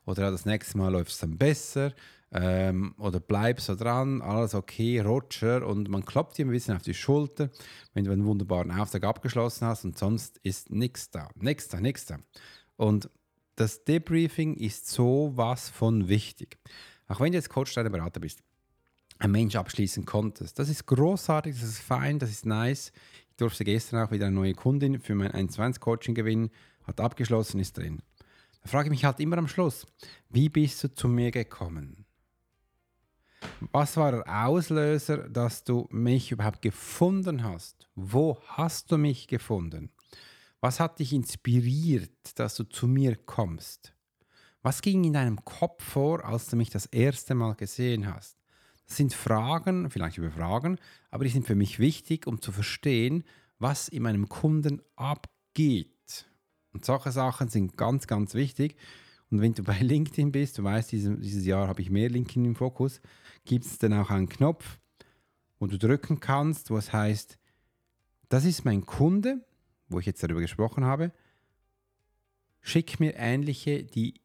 oder 0.06 0.30
das 0.30 0.46
nächste 0.46 0.78
Mal 0.78 0.92
läuft 0.92 1.10
es 1.10 1.18
dann 1.18 1.36
besser 1.36 1.92
ähm, 2.30 2.94
oder 2.98 3.18
bleibst 3.18 3.66
so 3.66 3.74
dran, 3.74 4.22
alles 4.22 4.54
okay, 4.54 5.00
Roger 5.00 5.66
und 5.66 5.88
man 5.88 6.04
klopft 6.04 6.38
dir 6.38 6.46
ein 6.46 6.52
bisschen 6.52 6.76
auf 6.76 6.82
die 6.82 6.94
Schulter, 6.94 7.50
wenn 7.94 8.04
du 8.04 8.12
einen 8.12 8.26
wunderbaren 8.26 8.70
Auftrag 8.70 9.02
abgeschlossen 9.02 9.66
hast 9.66 9.84
und 9.84 9.98
sonst 9.98 10.38
ist 10.44 10.70
nichts 10.70 11.10
da, 11.10 11.30
nichts 11.34 11.66
da, 11.66 11.80
nichts 11.80 12.06
da. 12.06 12.18
Und 12.76 13.10
das 13.56 13.82
Debriefing 13.82 14.54
ist 14.54 14.86
sowas 14.88 15.68
von 15.68 16.06
wichtig. 16.06 16.58
Auch 17.08 17.18
wenn 17.18 17.32
du 17.32 17.38
jetzt 17.38 17.48
Coach 17.48 17.76
oder 17.76 17.90
Berater 17.90 18.20
bist, 18.20 18.44
ein 19.18 19.32
Mensch 19.32 19.56
abschließen 19.56 20.04
konntest. 20.04 20.60
Das 20.60 20.68
ist 20.68 20.86
großartig, 20.86 21.58
das 21.58 21.68
ist 21.68 21.80
fein, 21.80 22.20
das 22.20 22.30
ist 22.30 22.46
nice 22.46 22.92
durfte 23.40 23.64
gestern 23.64 24.04
auch 24.04 24.10
wieder 24.10 24.26
eine 24.26 24.34
neue 24.34 24.54
Kundin 24.54 25.00
für 25.00 25.14
mein 25.14 25.32
1-2-Coaching 25.32 26.14
gewinnen, 26.14 26.50
hat 26.84 27.00
abgeschlossen, 27.00 27.60
ist 27.60 27.78
drin. 27.78 28.02
Da 28.62 28.68
frage 28.68 28.88
ich 28.88 28.90
mich 28.90 29.04
halt 29.04 29.20
immer 29.20 29.38
am 29.38 29.48
Schluss, 29.48 29.86
wie 30.28 30.48
bist 30.48 30.82
du 30.84 30.92
zu 30.92 31.08
mir 31.08 31.30
gekommen? 31.30 32.04
Was 33.72 33.96
war 33.96 34.12
der 34.12 34.46
Auslöser, 34.46 35.28
dass 35.28 35.62
du 35.62 35.86
mich 35.90 36.32
überhaupt 36.32 36.60
gefunden 36.60 37.44
hast? 37.44 37.88
Wo 37.94 38.40
hast 38.46 38.90
du 38.90 38.98
mich 38.98 39.28
gefunden? 39.28 39.90
Was 40.60 40.80
hat 40.80 40.98
dich 40.98 41.12
inspiriert, 41.12 42.38
dass 42.38 42.56
du 42.56 42.64
zu 42.64 42.88
mir 42.88 43.14
kommst? 43.14 43.94
Was 44.62 44.82
ging 44.82 45.04
in 45.04 45.12
deinem 45.12 45.44
Kopf 45.44 45.84
vor, 45.84 46.24
als 46.24 46.48
du 46.48 46.56
mich 46.56 46.70
das 46.70 46.86
erste 46.86 47.36
Mal 47.36 47.54
gesehen 47.54 48.12
hast? 48.12 48.36
Sind 48.88 49.14
Fragen, 49.14 49.90
vielleicht 49.90 50.18
über 50.18 50.30
Fragen, 50.30 50.78
aber 51.10 51.24
die 51.24 51.30
sind 51.30 51.46
für 51.46 51.54
mich 51.54 51.78
wichtig, 51.78 52.26
um 52.26 52.40
zu 52.40 52.52
verstehen, 52.52 53.22
was 53.58 53.88
in 53.88 54.02
meinem 54.02 54.28
Kunden 54.28 54.80
abgeht. 54.96 56.26
Und 56.72 56.84
solche 56.84 57.12
Sachen 57.12 57.48
sind 57.48 57.76
ganz, 57.76 58.06
ganz 58.06 58.34
wichtig. 58.34 58.76
Und 59.30 59.40
wenn 59.40 59.54
du 59.54 59.62
bei 59.62 59.78
LinkedIn 59.80 60.32
bist, 60.32 60.58
du 60.58 60.64
weißt, 60.64 60.90
dieses, 60.90 61.20
dieses 61.20 61.44
Jahr 61.44 61.68
habe 61.68 61.82
ich 61.82 61.90
mehr 61.90 62.08
LinkedIn 62.08 62.44
im 62.44 62.56
Fokus, 62.56 63.00
gibt 63.44 63.66
es 63.66 63.78
dann 63.78 63.92
auch 63.92 64.10
einen 64.10 64.28
Knopf, 64.28 64.78
wo 65.58 65.66
du 65.66 65.78
drücken 65.78 66.20
kannst, 66.20 66.70
wo 66.70 66.78
es 66.78 66.92
heißt 66.92 67.38
das 68.28 68.44
ist 68.44 68.64
mein 68.64 68.84
Kunde, 68.84 69.44
wo 69.88 69.98
ich 69.98 70.06
jetzt 70.06 70.22
darüber 70.22 70.40
gesprochen 70.40 70.84
habe, 70.84 71.12
schick 72.60 73.00
mir 73.00 73.14
ähnliche, 73.16 73.84
die 73.84 74.20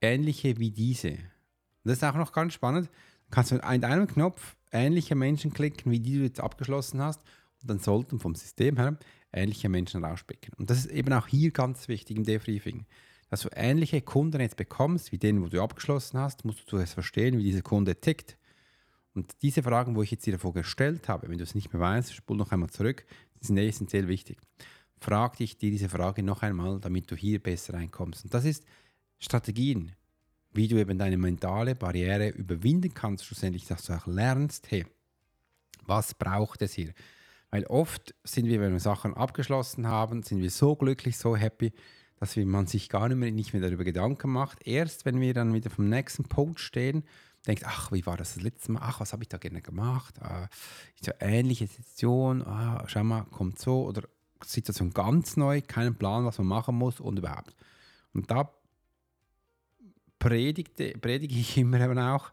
ähnliche 0.00 0.58
wie 0.58 0.70
diese. 0.70 1.18
Das 1.84 1.94
ist 1.94 2.04
auch 2.04 2.14
noch 2.14 2.32
ganz 2.32 2.54
spannend. 2.54 2.88
Kannst 3.30 3.50
du 3.50 3.56
mit 3.56 3.64
einem 3.64 4.06
Knopf 4.06 4.56
ähnliche 4.72 5.14
Menschen 5.14 5.52
klicken, 5.52 5.90
wie 5.92 6.00
die 6.00 6.18
du 6.18 6.24
jetzt 6.24 6.40
abgeschlossen 6.40 7.00
hast, 7.00 7.22
und 7.62 7.70
dann 7.70 7.78
sollten 7.78 8.18
vom 8.18 8.34
System 8.34 8.76
her 8.76 8.98
ähnliche 9.32 9.68
Menschen 9.68 10.04
rauspicken. 10.04 10.54
Und 10.56 10.70
das 10.70 10.78
ist 10.78 10.90
eben 10.90 11.12
auch 11.12 11.26
hier 11.26 11.50
ganz 11.50 11.88
wichtig 11.88 12.16
im 12.16 12.24
Debriefing. 12.24 12.86
Dass 13.28 13.42
du 13.42 13.48
ähnliche 13.54 14.00
Kunden 14.00 14.40
jetzt 14.40 14.56
bekommst, 14.56 15.12
wie 15.12 15.18
den, 15.18 15.42
wo 15.42 15.48
du 15.48 15.62
abgeschlossen 15.62 16.18
hast, 16.18 16.44
musst 16.44 16.62
du 16.62 16.66
zuerst 16.66 16.94
verstehen, 16.94 17.38
wie 17.38 17.44
dieser 17.44 17.62
Kunde 17.62 18.00
tickt. 18.00 18.36
Und 19.14 19.34
diese 19.42 19.62
Fragen, 19.62 19.94
wo 19.94 20.02
ich 20.02 20.10
jetzt 20.10 20.26
dir 20.26 20.32
davor 20.32 20.52
gestellt 20.52 21.08
habe, 21.08 21.28
wenn 21.28 21.38
du 21.38 21.44
es 21.44 21.54
nicht 21.54 21.72
mehr 21.72 21.80
weißt, 21.80 22.14
spul 22.14 22.36
noch 22.36 22.50
einmal 22.50 22.70
zurück, 22.70 23.04
sind 23.40 23.58
essentiell 23.58 24.08
wichtig. 24.08 24.38
Frag 24.98 25.36
dich 25.36 25.58
dir 25.58 25.70
diese 25.70 25.88
Frage 25.88 26.22
noch 26.22 26.42
einmal, 26.42 26.80
damit 26.80 27.10
du 27.10 27.16
hier 27.16 27.40
besser 27.40 27.74
reinkommst. 27.74 28.24
Und 28.24 28.34
das 28.34 28.44
ist 28.44 28.64
Strategien, 29.18 29.92
wie 30.52 30.68
du 30.68 30.76
eben 30.76 30.98
deine 30.98 31.16
mentale 31.16 31.74
Barriere 31.74 32.28
überwinden 32.28 32.92
kannst, 32.94 33.24
schlussendlich, 33.24 33.66
dass 33.66 33.84
du 33.84 33.92
auch 33.92 34.06
lernst, 34.06 34.70
hey, 34.70 34.86
was 35.86 36.14
braucht 36.14 36.62
es 36.62 36.72
hier? 36.72 36.92
Weil 37.50 37.66
oft 37.66 38.14
sind 38.24 38.46
wir, 38.46 38.60
wenn 38.60 38.72
wir 38.72 38.80
Sachen 38.80 39.14
abgeschlossen 39.14 39.86
haben, 39.86 40.22
sind 40.22 40.40
wir 40.40 40.50
so 40.50 40.76
glücklich, 40.76 41.18
so 41.18 41.36
happy, 41.36 41.72
dass 42.18 42.36
man 42.36 42.66
sich 42.66 42.88
gar 42.88 43.08
nicht 43.08 43.16
mehr, 43.16 43.32
nicht 43.32 43.52
mehr 43.52 43.62
darüber 43.62 43.84
Gedanken 43.84 44.30
macht. 44.30 44.66
Erst 44.66 45.04
wenn 45.04 45.20
wir 45.20 45.34
dann 45.34 45.54
wieder 45.54 45.70
vom 45.70 45.88
nächsten 45.88 46.24
Punkt 46.24 46.60
stehen, 46.60 47.04
denkt, 47.46 47.64
ach, 47.66 47.90
wie 47.92 48.04
war 48.06 48.16
das 48.16 48.34
das 48.34 48.42
letzte 48.42 48.72
Mal? 48.72 48.82
Ach, 48.82 49.00
was 49.00 49.12
habe 49.12 49.22
ich 49.22 49.28
da 49.28 49.38
gerne 49.38 49.62
gemacht? 49.62 50.20
Ah, 50.20 50.48
so 51.00 51.12
ähnliche 51.18 51.66
Situation, 51.66 52.42
ah, 52.42 52.84
schau 52.86 53.02
mal, 53.02 53.24
kommt 53.24 53.58
so 53.58 53.86
oder 53.86 54.02
Situation 54.44 54.90
ganz 54.90 55.36
neu, 55.36 55.60
keinen 55.62 55.96
Plan, 55.96 56.24
was 56.24 56.38
man 56.38 56.46
machen 56.46 56.76
muss 56.76 57.00
und 57.00 57.18
überhaupt. 57.18 57.56
Und 58.12 58.30
da 58.30 58.50
predigte, 60.20 60.92
predige 61.00 61.34
ich 61.34 61.56
immer 61.56 61.80
eben 61.80 61.98
auch, 61.98 62.30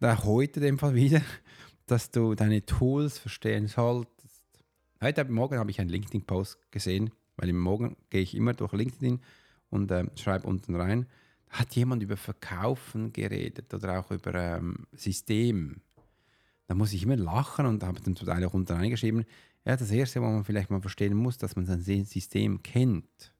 oder 0.00 0.24
heute 0.24 0.60
in 0.60 0.66
dem 0.66 0.78
Fall 0.78 0.94
wieder, 0.94 1.20
dass 1.86 2.10
du 2.10 2.34
deine 2.34 2.64
Tools 2.64 3.18
verstehen 3.18 3.68
solltest. 3.68 4.46
Heute 5.02 5.24
Morgen 5.26 5.58
habe 5.58 5.70
ich 5.70 5.80
einen 5.80 5.90
LinkedIn-Post 5.90 6.70
gesehen, 6.70 7.10
weil 7.36 7.50
im 7.50 7.58
Morgen 7.58 7.96
gehe 8.08 8.22
ich 8.22 8.34
immer 8.34 8.54
durch 8.54 8.72
LinkedIn 8.72 9.20
und 9.68 9.90
äh, 9.90 10.06
schreibe 10.16 10.46
unten 10.46 10.74
rein, 10.74 11.06
hat 11.50 11.74
jemand 11.76 12.02
über 12.02 12.16
Verkaufen 12.16 13.12
geredet 13.12 13.72
oder 13.74 14.00
auch 14.00 14.10
über 14.10 14.34
ähm, 14.34 14.86
System. 14.92 15.82
Da 16.66 16.74
muss 16.74 16.92
ich 16.92 17.02
immer 17.02 17.16
lachen 17.16 17.66
und 17.66 17.82
habe 17.82 18.00
dann 18.00 18.16
zum 18.16 18.26
Teil 18.26 18.44
auch 18.44 18.54
unten 18.54 18.72
reingeschrieben, 18.72 19.24
ja, 19.64 19.76
das 19.76 19.90
Erste, 19.90 20.22
was 20.22 20.32
man 20.32 20.44
vielleicht 20.44 20.70
mal 20.70 20.80
verstehen 20.80 21.14
muss, 21.14 21.38
dass 21.38 21.56
man 21.56 21.66
sein 21.66 21.82
System 22.04 22.62
kennt. 22.62 23.32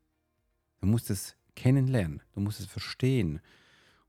Du 0.80 0.88
musst 0.88 1.08
es 1.08 1.36
kennenlernen, 1.54 2.20
du 2.32 2.40
musst 2.40 2.60
es 2.60 2.66
verstehen. 2.66 3.40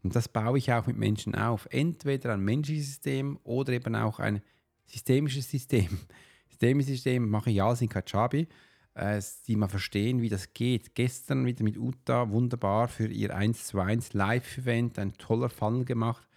Und 0.03 0.15
das 0.15 0.27
baue 0.27 0.57
ich 0.57 0.71
auch 0.71 0.87
mit 0.87 0.97
Menschen 0.97 1.35
auf. 1.35 1.67
Entweder 1.71 2.33
ein 2.33 2.41
menschliches 2.41 2.87
System 2.87 3.39
oder 3.43 3.73
eben 3.73 3.95
auch 3.95 4.19
ein 4.19 4.41
systemisches 4.85 5.49
System. 5.49 5.87
Systemisches 6.49 6.93
System 6.93 7.29
mache 7.29 7.51
ich 7.51 7.61
alles 7.61 7.81
in 7.81 7.89
Kajabi, 7.89 8.47
äh, 8.93 9.21
die 9.47 9.55
mal 9.55 9.67
verstehen, 9.67 10.21
wie 10.21 10.29
das 10.29 10.53
geht. 10.53 10.95
Gestern 10.95 11.45
wieder 11.45 11.63
mit 11.63 11.77
Uta 11.77 12.29
wunderbar 12.29 12.87
für 12.87 13.07
ihr 13.07 13.35
1 13.35 13.67
zu 13.67 13.79
1 13.79 14.13
Live-Event 14.13 14.97
ein 14.99 15.13
toller 15.13 15.49
Funnel 15.49 15.85
gemacht, 15.85 16.27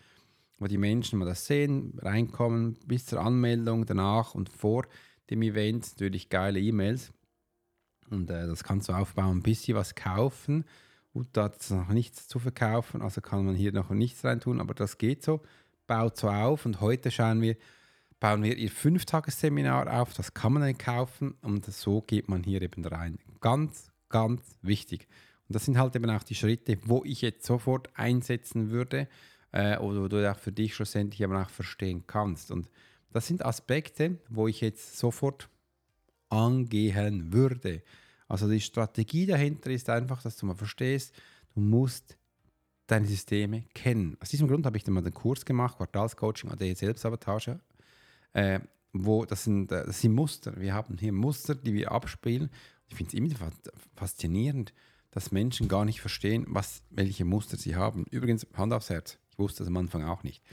wo 0.59 0.67
die 0.67 0.79
Menschen 0.79 1.19
mal 1.19 1.27
das 1.27 1.47
sehen, 1.47 1.95
reinkommen, 1.99 2.79
bis 2.87 3.07
zur 3.07 3.21
Anmeldung, 3.21 3.87
danach 3.87 4.35
und 4.35 4.49
vor 4.49 4.87
dem 5.31 5.43
Event 5.43 5.89
natürlich 5.93 6.29
geile 6.29 6.61
E-Mails. 6.61 7.13
Und 8.11 8.29
äh, 8.31 8.47
das 8.47 8.65
kannst 8.65 8.89
du 8.89 8.93
aufbauen, 8.93 9.39
ein 9.39 9.43
bisschen 9.43 9.77
was 9.77 9.95
kaufen 9.95 10.65
Gut, 11.13 11.29
da 11.33 11.45
hat 11.45 11.61
es 11.61 11.71
noch 11.71 11.89
nichts 11.89 12.29
zu 12.29 12.39
verkaufen, 12.39 13.03
also 13.03 13.21
kann 13.21 13.45
man 13.45 13.57
hier 13.57 13.73
noch 13.73 13.91
nichts 13.91 14.25
reintun, 14.25 14.61
aber 14.61 14.75
das 14.75 14.97
geht 14.97 15.25
so. 15.25 15.41
Baut 15.87 16.17
so 16.17 16.29
auf 16.29 16.67
und 16.67 16.81
heute 16.81 17.11
schauen 17.11 17.41
wir, 17.41 17.57
bauen 18.21 18.45
wir 18.45 18.57
ihr 18.57 18.71
Fünftagesseminar 18.71 20.01
auf, 20.01 20.15
das 20.15 20.35
kann 20.35 20.53
man 20.53 20.63
dann 20.63 20.79
kaufen 20.79 21.35
und 21.43 21.67
so 21.67 22.03
geht 22.03 22.29
man 22.29 22.45
hier 22.45 22.63
eben 22.63 22.85
rein. 22.85 23.19
Ganz, 23.41 23.91
ganz 24.09 24.41
wichtig. 24.63 25.09
Und 25.49 25.57
das 25.57 25.65
sind 25.65 25.79
halt 25.79 25.97
eben 25.97 26.09
auch 26.11 26.23
die 26.23 26.37
Schritte, 26.37 26.79
wo 26.85 27.03
ich 27.05 27.23
jetzt 27.23 27.45
sofort 27.45 27.89
einsetzen 27.95 28.71
würde 28.71 29.09
äh, 29.51 29.79
oder 29.79 30.03
wo 30.03 30.09
du 30.09 30.31
auch 30.31 30.39
für 30.39 30.53
dich 30.53 30.77
schlussendlich 30.77 31.21
eben 31.23 31.35
auch 31.35 31.51
verstehen 31.51 32.05
kannst. 32.07 32.53
Und 32.53 32.71
das 33.13 33.27
sind 33.27 33.45
Aspekte, 33.45 34.19
wo 34.29 34.47
ich 34.47 34.61
jetzt 34.61 34.97
sofort 34.97 35.49
angehen 36.29 37.33
würde. 37.33 37.83
Also 38.31 38.49
die 38.49 38.61
Strategie 38.61 39.27
dahinter 39.27 39.71
ist 39.71 39.91
einfach, 39.91 40.23
dass 40.23 40.37
du 40.37 40.47
mal 40.47 40.55
verstehst, 40.55 41.13
du 41.53 41.61
musst 41.61 42.17
deine 42.87 43.07
Systeme 43.07 43.65
kennen. 43.75 44.17
Aus 44.21 44.29
diesem 44.29 44.47
Grund 44.47 44.65
habe 44.67 44.77
ich 44.77 44.85
dann 44.85 44.95
mal 44.95 45.03
den 45.03 45.13
Kurs 45.13 45.45
gemacht, 45.45 45.77
Quartalscoaching 45.77 46.49
oder 46.49 46.75
Selbstsabotage, 46.75 47.59
äh, 48.33 48.61
wo 48.93 49.25
das 49.25 49.45
sind, 49.45 49.73
äh, 49.73 49.85
das 49.85 50.01
sind 50.01 50.13
Muster. 50.13 50.59
Wir 50.61 50.75
haben 50.75 50.97
hier 50.97 51.13
Muster, 51.13 51.57
die 51.57 51.75
wir 51.75 51.91
abspielen. 51.91 52.51
Ich 52.87 52.95
finde 52.95 53.09
es 53.09 53.15
immer 53.15 53.51
faszinierend, 53.97 54.73
dass 55.11 55.33
Menschen 55.33 55.67
gar 55.67 55.85
nicht 55.85 56.01
verstehen, 56.01 56.47
was, 56.49 56.83
welche 56.91 57.25
Muster 57.25 57.57
sie 57.57 57.75
haben. 57.75 58.07
Übrigens, 58.13 58.47
Hand 58.55 58.73
aufs 58.73 58.91
Herz, 58.91 59.19
ich 59.31 59.41
wusste 59.41 59.65
das 59.65 59.69
am 59.69 59.77
Anfang 59.77 60.05
auch 60.05 60.23
nicht. 60.23 60.45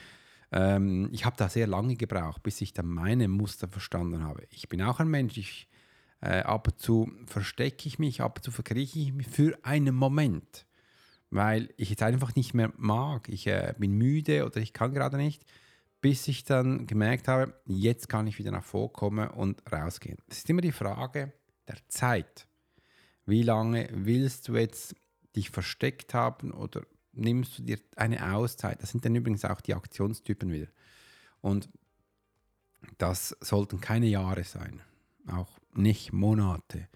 Ähm, 0.51 1.10
ich 1.12 1.25
habe 1.25 1.36
da 1.38 1.48
sehr 1.48 1.67
lange 1.67 1.96
gebraucht, 1.96 2.41
bis 2.41 2.60
ich 2.60 2.74
dann 2.74 2.88
meine 2.88 3.27
Muster 3.27 3.67
verstanden 3.67 4.24
habe. 4.24 4.48
Ich 4.50 4.67
bin 4.67 4.81
auch 4.81 5.00
ein 5.00 5.10
Mensch, 5.10 5.38
ich 5.38 5.67
äh, 6.21 6.39
ab 6.39 6.67
und 6.67 6.79
zu 6.79 7.12
verstecke 7.25 7.88
ich 7.88 8.00
mich, 8.00 8.21
ab 8.21 8.38
und 8.38 8.43
zu 8.43 8.51
verkrieche 8.51 9.00
ich 9.00 9.13
mich 9.13 9.27
für 9.27 9.57
einen 9.63 9.95
Moment, 9.95 10.65
weil 11.29 11.74
ich 11.77 11.91
es 11.91 12.01
einfach 12.01 12.36
nicht 12.36 12.53
mehr 12.53 12.71
mag. 12.77 13.29
Ich 13.29 13.47
äh, 13.47 13.74
bin 13.77 13.91
müde 13.93 14.45
oder 14.45 14.57
ich 14.57 14.74
kann 14.74 14.93
gerade 14.93 15.17
nicht, 15.17 15.45
bis 16.01 16.27
ich 16.27 16.43
dann 16.43 16.88
gemerkt 16.88 17.27
habe, 17.27 17.53
jetzt 17.65 18.09
kann 18.09 18.27
ich 18.27 18.39
wieder 18.39 18.51
nach 18.51 18.63
vorkommen 18.63 19.29
und 19.29 19.62
rausgehen. 19.71 20.17
Es 20.27 20.39
ist 20.39 20.50
immer 20.50 20.62
die 20.62 20.71
Frage 20.71 21.33
der 21.67 21.77
Zeit. 21.88 22.47
Wie 23.25 23.43
lange 23.43 23.89
willst 23.91 24.47
du 24.47 24.55
jetzt 24.55 24.95
dich 25.36 25.50
versteckt 25.50 26.13
haben 26.13 26.51
oder 26.51 26.83
nimmst 27.12 27.59
du 27.59 27.63
dir 27.63 27.79
eine 27.95 28.33
Auszeit? 28.33 28.81
Das 28.81 28.91
sind 28.91 29.03
dann 29.05 29.15
übrigens 29.15 29.43
auch 29.43 29.59
die 29.59 29.74
Aktionstypen 29.74 30.51
wieder. 30.51 30.67
Und 31.41 31.69
das 32.97 33.36
sollten 33.41 33.81
keine 33.81 34.07
Jahre 34.07 34.43
sein. 34.43 34.81
Auch 35.27 35.60
nicht 35.74 36.13
Monate. 36.13 36.88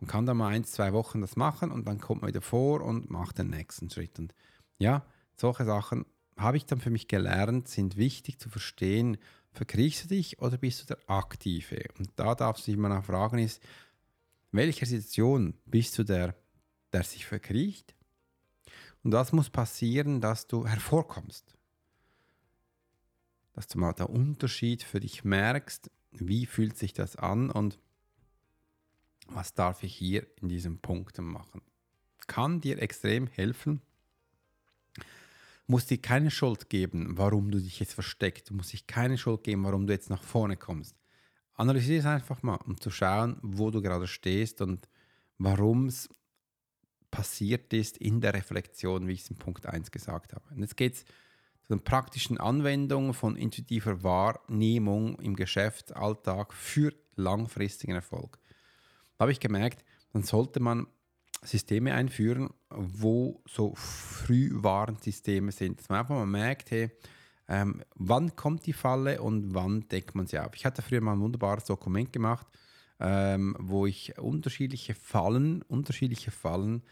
Man 0.00 0.08
kann 0.08 0.26
da 0.26 0.34
mal 0.34 0.48
ein, 0.48 0.64
zwei 0.64 0.92
Wochen 0.92 1.20
das 1.20 1.36
machen 1.36 1.70
und 1.70 1.86
dann 1.86 2.00
kommt 2.00 2.22
man 2.22 2.28
wieder 2.28 2.42
vor 2.42 2.82
und 2.82 3.10
macht 3.10 3.38
den 3.38 3.50
nächsten 3.50 3.90
Schritt. 3.90 4.18
Und 4.18 4.34
ja, 4.78 5.06
solche 5.36 5.64
Sachen 5.64 6.04
habe 6.36 6.56
ich 6.56 6.66
dann 6.66 6.80
für 6.80 6.90
mich 6.90 7.08
gelernt, 7.08 7.68
sind 7.68 7.96
wichtig 7.96 8.38
zu 8.38 8.48
verstehen. 8.48 9.18
Verkriechst 9.52 10.04
du 10.04 10.08
dich 10.08 10.40
oder 10.40 10.58
bist 10.58 10.82
du 10.82 10.86
der 10.86 10.98
Aktive? 11.08 11.84
Und 11.98 12.10
da 12.16 12.34
darfst 12.34 12.66
du 12.66 12.72
dich 12.72 12.78
mal 12.78 13.02
fragen, 13.02 13.38
ist, 13.38 13.62
welcher 14.50 14.86
Situation 14.86 15.54
bist 15.64 15.98
du 15.98 16.04
der, 16.04 16.34
der 16.92 17.02
sich 17.02 17.26
verkriecht? 17.26 17.94
Und 19.02 19.12
was 19.12 19.32
muss 19.32 19.50
passieren, 19.50 20.20
dass 20.20 20.46
du 20.46 20.66
hervorkommst? 20.66 21.56
Dass 23.52 23.68
du 23.68 23.78
mal 23.78 23.92
den 23.92 24.06
Unterschied 24.06 24.82
für 24.82 25.00
dich 25.00 25.24
merkst, 25.24 25.90
wie 26.20 26.46
fühlt 26.46 26.76
sich 26.76 26.92
das 26.92 27.16
an 27.16 27.50
und 27.50 27.78
was 29.26 29.54
darf 29.54 29.82
ich 29.82 29.94
hier 29.94 30.26
in 30.40 30.48
diesen 30.48 30.78
Punkten 30.78 31.24
machen. 31.24 31.62
Kann 32.26 32.60
dir 32.60 32.80
extrem 32.80 33.26
helfen. 33.26 33.80
Muss 35.66 35.86
dir 35.86 35.98
keine 35.98 36.30
Schuld 36.30 36.68
geben, 36.68 37.16
warum 37.16 37.50
du 37.50 37.58
dich 37.58 37.80
jetzt 37.80 37.94
versteckst. 37.94 38.50
Du 38.50 38.54
musst 38.54 38.72
dich 38.72 38.86
keine 38.86 39.16
Schuld 39.16 39.44
geben, 39.44 39.64
warum 39.64 39.86
du 39.86 39.92
jetzt 39.92 40.10
nach 40.10 40.22
vorne 40.22 40.56
kommst. 40.56 40.94
Analysiere 41.54 42.00
es 42.00 42.06
einfach 42.06 42.42
mal, 42.42 42.56
um 42.56 42.78
zu 42.78 42.90
schauen, 42.90 43.38
wo 43.40 43.70
du 43.70 43.80
gerade 43.80 44.06
stehst 44.06 44.60
und 44.60 44.88
warum 45.38 45.86
es 45.86 46.08
passiert 47.10 47.72
ist 47.72 47.96
in 47.98 48.20
der 48.20 48.34
Reflexion, 48.34 49.06
wie 49.06 49.12
ich 49.12 49.22
es 49.22 49.30
in 49.30 49.36
Punkt 49.36 49.66
1 49.66 49.90
gesagt 49.90 50.32
habe. 50.34 50.44
Und 50.50 50.60
jetzt 50.60 50.76
geht 50.76 50.94
es 50.94 51.04
zu 51.66 51.74
der 51.74 51.82
praktischen 51.82 52.38
Anwendung 52.38 53.14
von 53.14 53.36
intuitiver 53.36 54.02
Wahrnehmung 54.02 55.18
im 55.20 55.34
Geschäft, 55.34 55.96
Alltag 55.96 56.52
für 56.52 56.92
langfristigen 57.16 57.94
Erfolg. 57.94 58.38
Da 59.16 59.22
habe 59.22 59.32
ich 59.32 59.40
gemerkt, 59.40 59.84
dann 60.12 60.22
sollte 60.22 60.60
man 60.60 60.86
Systeme 61.42 61.94
einführen, 61.94 62.50
wo 62.70 63.42
so 63.46 63.74
Frühwarnsysteme 63.74 65.52
sind. 65.52 65.80
Dass 65.80 65.88
man 65.88 66.00
einfach 66.00 66.16
mal 66.16 66.26
merkt, 66.26 66.70
hey, 66.70 66.90
ähm, 67.48 67.82
wann 67.94 68.36
kommt 68.36 68.66
die 68.66 68.72
Falle 68.72 69.20
und 69.20 69.54
wann 69.54 69.86
deckt 69.88 70.14
man 70.14 70.26
sie 70.26 70.38
auf. 70.38 70.54
Ich 70.54 70.64
hatte 70.64 70.82
früher 70.82 71.00
mal 71.00 71.12
ein 71.12 71.20
wunderbares 71.20 71.64
Dokument 71.64 72.12
gemacht, 72.12 72.46
ähm, 73.00 73.56
wo 73.58 73.86
ich 73.86 74.18
unterschiedliche 74.18 74.94
Fallen, 74.94 75.62
unterschiedliche 75.62 76.30
Fallen 76.30 76.82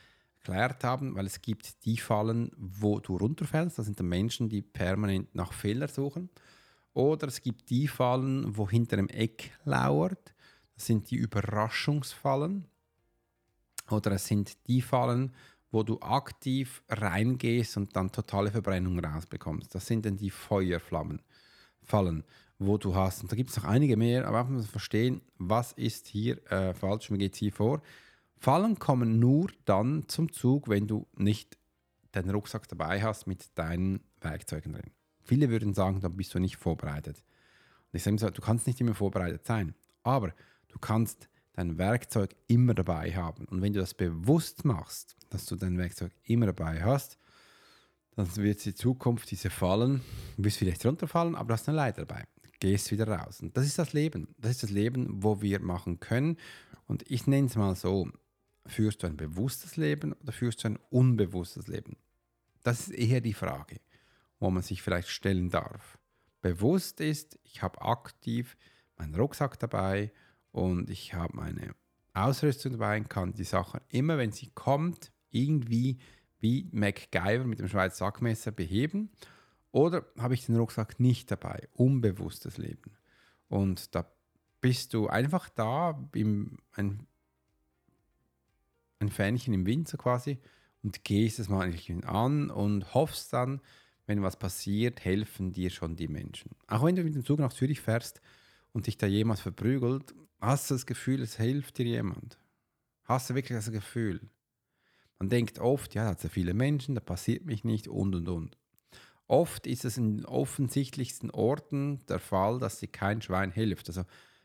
erklärt 0.42 0.84
habe, 0.84 1.14
weil 1.14 1.26
es 1.26 1.40
gibt 1.40 1.84
die 1.84 1.96
Fallen, 1.96 2.50
wo 2.56 2.98
du 2.98 3.16
runterfällst, 3.16 3.78
das 3.78 3.86
sind 3.86 3.98
dann 3.98 4.08
Menschen, 4.08 4.48
die 4.48 4.62
permanent 4.62 5.34
nach 5.34 5.52
Fehlern 5.52 5.88
suchen. 5.88 6.30
Oder 6.94 7.28
es 7.28 7.40
gibt 7.40 7.70
die 7.70 7.88
Fallen, 7.88 8.56
wo 8.56 8.68
hinter 8.68 8.96
dem 8.96 9.08
Eck 9.08 9.52
lauert, 9.64 10.34
sind 10.76 11.10
die 11.10 11.16
Überraschungsfallen 11.16 12.66
oder 13.90 14.12
es 14.12 14.26
sind 14.26 14.66
die 14.66 14.82
Fallen, 14.82 15.32
wo 15.70 15.82
du 15.82 16.00
aktiv 16.00 16.82
reingehst 16.88 17.76
und 17.76 17.96
dann 17.96 18.12
totale 18.12 18.50
Verbrennung 18.50 18.98
rausbekommst. 18.98 19.74
Das 19.74 19.86
sind 19.86 20.04
dann 20.04 20.16
die 20.16 20.30
Feuerflammen, 20.30 21.22
Fallen, 21.82 22.24
wo 22.58 22.76
du 22.76 22.94
hast. 22.94 23.22
Und 23.22 23.32
da 23.32 23.36
gibt 23.36 23.50
es 23.50 23.56
noch 23.56 23.64
einige 23.64 23.96
mehr, 23.96 24.26
aber 24.26 24.40
einfach 24.40 24.52
mal 24.52 24.62
verstehen, 24.62 25.22
was 25.38 25.72
ist 25.72 26.08
hier 26.08 26.44
äh, 26.50 26.74
falsch, 26.74 27.10
wie 27.10 27.18
geht 27.18 27.32
es 27.32 27.38
hier 27.38 27.52
vor. 27.52 27.80
Fallen 28.42 28.80
kommen 28.80 29.20
nur 29.20 29.52
dann 29.66 30.08
zum 30.08 30.32
Zug, 30.32 30.68
wenn 30.68 30.88
du 30.88 31.06
nicht 31.16 31.56
deinen 32.10 32.30
Rucksack 32.30 32.66
dabei 32.66 33.00
hast 33.00 33.28
mit 33.28 33.56
deinen 33.56 34.00
Werkzeugen 34.20 34.72
drin. 34.72 34.90
Viele 35.22 35.48
würden 35.48 35.74
sagen, 35.74 36.00
dann 36.00 36.16
bist 36.16 36.34
du 36.34 36.40
nicht 36.40 36.56
vorbereitet. 36.56 37.18
Und 37.92 37.96
ich 37.96 38.02
sage 38.02 38.18
so, 38.18 38.30
du 38.30 38.42
kannst 38.42 38.66
nicht 38.66 38.80
immer 38.80 38.96
vorbereitet 38.96 39.46
sein, 39.46 39.76
aber 40.02 40.34
du 40.66 40.80
kannst 40.80 41.28
dein 41.52 41.78
Werkzeug 41.78 42.34
immer 42.48 42.74
dabei 42.74 43.14
haben. 43.14 43.44
Und 43.44 43.62
wenn 43.62 43.74
du 43.74 43.78
das 43.78 43.94
bewusst 43.94 44.64
machst, 44.64 45.14
dass 45.30 45.46
du 45.46 45.54
dein 45.54 45.78
Werkzeug 45.78 46.10
immer 46.24 46.46
dabei 46.46 46.82
hast, 46.82 47.18
dann 48.16 48.34
wird 48.34 48.64
die 48.64 48.74
Zukunft 48.74 49.30
diese 49.30 49.50
fallen, 49.50 50.00
du 50.36 50.42
wirst 50.42 50.56
vielleicht 50.56 50.84
runterfallen, 50.84 51.36
aber 51.36 51.46
du 51.46 51.54
hast 51.54 51.68
eine 51.68 51.76
Leiter 51.76 52.06
dabei. 52.06 52.24
Gehst 52.58 52.90
wieder 52.90 53.06
raus. 53.06 53.40
Und 53.40 53.56
das 53.56 53.66
ist 53.66 53.78
das 53.78 53.92
Leben. 53.92 54.34
Das 54.36 54.50
ist 54.50 54.64
das 54.64 54.70
Leben, 54.70 55.22
wo 55.22 55.40
wir 55.40 55.60
machen 55.60 56.00
können. 56.00 56.38
Und 56.88 57.08
ich 57.08 57.28
nenne 57.28 57.46
es 57.46 57.54
mal 57.54 57.76
so, 57.76 58.08
führst 58.66 59.02
du 59.02 59.06
ein 59.06 59.16
bewusstes 59.16 59.76
Leben 59.76 60.12
oder 60.12 60.32
führst 60.32 60.64
du 60.64 60.68
ein 60.68 60.78
unbewusstes 60.90 61.66
Leben? 61.66 61.96
Das 62.62 62.88
ist 62.88 62.90
eher 62.90 63.20
die 63.20 63.34
Frage, 63.34 63.80
wo 64.38 64.50
man 64.50 64.62
sich 64.62 64.82
vielleicht 64.82 65.08
stellen 65.08 65.50
darf. 65.50 65.98
Bewusst 66.40 67.00
ist, 67.00 67.38
ich 67.44 67.62
habe 67.62 67.82
aktiv 67.82 68.56
meinen 68.96 69.14
Rucksack 69.14 69.58
dabei 69.58 70.12
und 70.50 70.90
ich 70.90 71.14
habe 71.14 71.36
meine 71.36 71.74
Ausrüstung 72.14 72.72
dabei 72.72 72.98
und 72.98 73.08
kann 73.08 73.32
die 73.32 73.44
Sachen 73.44 73.80
immer, 73.88 74.18
wenn 74.18 74.32
sie 74.32 74.50
kommt, 74.50 75.12
irgendwie 75.30 75.98
wie 76.40 76.68
MacGyver 76.72 77.44
mit 77.44 77.60
dem 77.60 77.68
Schweizer 77.68 77.96
Sackmesser 77.96 78.50
beheben. 78.50 79.10
Oder 79.70 80.04
habe 80.18 80.34
ich 80.34 80.46
den 80.46 80.56
Rucksack 80.56 81.00
nicht 81.00 81.30
dabei? 81.30 81.68
Unbewusstes 81.72 82.58
Leben. 82.58 82.96
Und 83.48 83.94
da 83.94 84.10
bist 84.60 84.92
du 84.92 85.08
einfach 85.08 85.48
da, 85.48 86.08
im, 86.14 86.58
ein, 86.72 87.06
ein 89.02 89.10
Fähnchen 89.10 89.54
im 89.54 89.66
Wind 89.66 89.88
so 89.88 89.96
quasi, 89.96 90.38
und 90.82 91.04
gehst 91.04 91.38
es 91.38 91.48
mal 91.48 91.72
an 92.04 92.50
und 92.50 92.94
hoffst 92.94 93.32
dann, 93.32 93.60
wenn 94.06 94.22
was 94.22 94.36
passiert, 94.36 95.04
helfen 95.04 95.52
dir 95.52 95.70
schon 95.70 95.94
die 95.94 96.08
Menschen. 96.08 96.50
Auch 96.66 96.84
wenn 96.84 96.96
du 96.96 97.04
mit 97.04 97.14
dem 97.14 97.24
Zug 97.24 97.38
nach 97.38 97.52
Zürich 97.52 97.80
fährst 97.80 98.20
und 98.72 98.88
dich 98.88 98.98
da 98.98 99.06
jemand 99.06 99.38
verprügelt, 99.38 100.12
Hast 100.42 100.68
du 100.68 100.74
das 100.74 100.86
Gefühl, 100.86 101.22
es 101.22 101.36
hilft 101.36 101.78
dir 101.78 101.86
jemand? 101.86 102.36
Hast 103.04 103.30
du 103.30 103.36
wirklich 103.36 103.56
das 103.56 103.70
Gefühl? 103.70 104.20
Man 105.20 105.28
denkt 105.28 105.60
oft, 105.60 105.94
ja, 105.94 106.02
da 106.02 106.10
hat 106.10 106.24
ja 106.24 106.28
viele 106.28 106.52
Menschen, 106.52 106.96
da 106.96 107.00
passiert 107.00 107.46
mich 107.46 107.62
nicht 107.62 107.86
und 107.86 108.12
und 108.16 108.28
und. 108.28 108.58
Oft 109.28 109.68
ist 109.68 109.84
es 109.84 109.98
in 109.98 110.16
den 110.16 110.26
offensichtlichsten 110.26 111.30
Orten 111.30 112.04
der 112.08 112.18
Fall, 112.18 112.58
dass 112.58 112.80
dir 112.80 112.88
kein 112.88 113.22
Schwein 113.22 113.52
hilft. 113.52 113.88
Also 113.88 114.02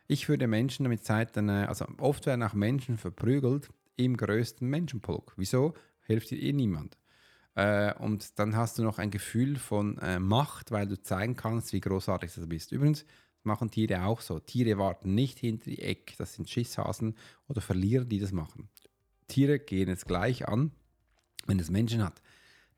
ich 0.08 0.30
würde 0.30 0.46
Menschen 0.46 0.84
damit 0.84 1.04
Zeit 1.04 1.36
äh, 1.36 1.66
also 1.68 1.88
oft 1.98 2.28
werden 2.28 2.44
auch 2.44 2.54
Menschen 2.54 3.00
verprügelt 3.00 3.72
im 3.98 4.16
größten 4.16 4.68
Menschenpulk. 4.68 5.34
Wieso? 5.36 5.74
Hilft 6.02 6.32
dir 6.32 6.42
eh 6.42 6.54
niemand. 6.54 6.98
Äh, 7.56 7.94
und 7.96 8.40
dann 8.40 8.56
hast 8.56 8.78
du 8.78 8.84
noch 8.84 9.00
ein 9.00 9.12
Gefühl 9.12 9.58
von 9.58 9.98
äh, 9.98 10.20
Macht, 10.20 10.72
weil 10.72 10.88
du 10.88 11.02
zeigen 11.02 11.36
kannst, 11.36 11.74
wie 11.74 11.82
großartig 11.82 12.34
du 12.34 12.48
bist. 12.48 12.72
Übrigens, 12.72 13.06
machen 13.44 13.72
Tiere 13.72 14.06
auch 14.06 14.22
so. 14.22 14.40
Tiere 14.40 14.78
warten 14.78 15.16
nicht 15.16 15.40
hinter 15.40 15.72
die 15.72 15.82
Ecke, 15.82 16.14
das 16.18 16.36
sind 16.36 16.50
Schisshasen 16.50 17.16
oder 17.48 17.62
Verlierer, 17.62 18.06
die 18.06 18.20
das 18.20 18.32
machen. 18.32 18.70
Tiere 19.28 19.60
gehen 19.60 19.90
es 19.90 20.06
gleich 20.06 20.48
an, 20.48 20.72
wenn 21.48 21.60
es 21.60 21.72
Menschen 21.72 22.04
hat, 22.04 22.22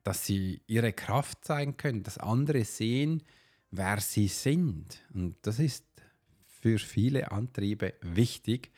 dass 0.03 0.25
sie 0.25 0.61
ihre 0.67 0.93
Kraft 0.93 1.43
zeigen 1.43 1.75
können, 1.75 2.03
dass 2.03 2.17
andere 2.17 2.63
sehen, 2.63 3.23
wer 3.71 3.99
sie 3.99 4.27
sind. 4.27 5.03
Und 5.13 5.35
das 5.41 5.59
ist 5.59 5.85
für 6.47 6.79
viele 6.79 7.31
Antriebe 7.31 7.93
wichtig. 8.01 8.71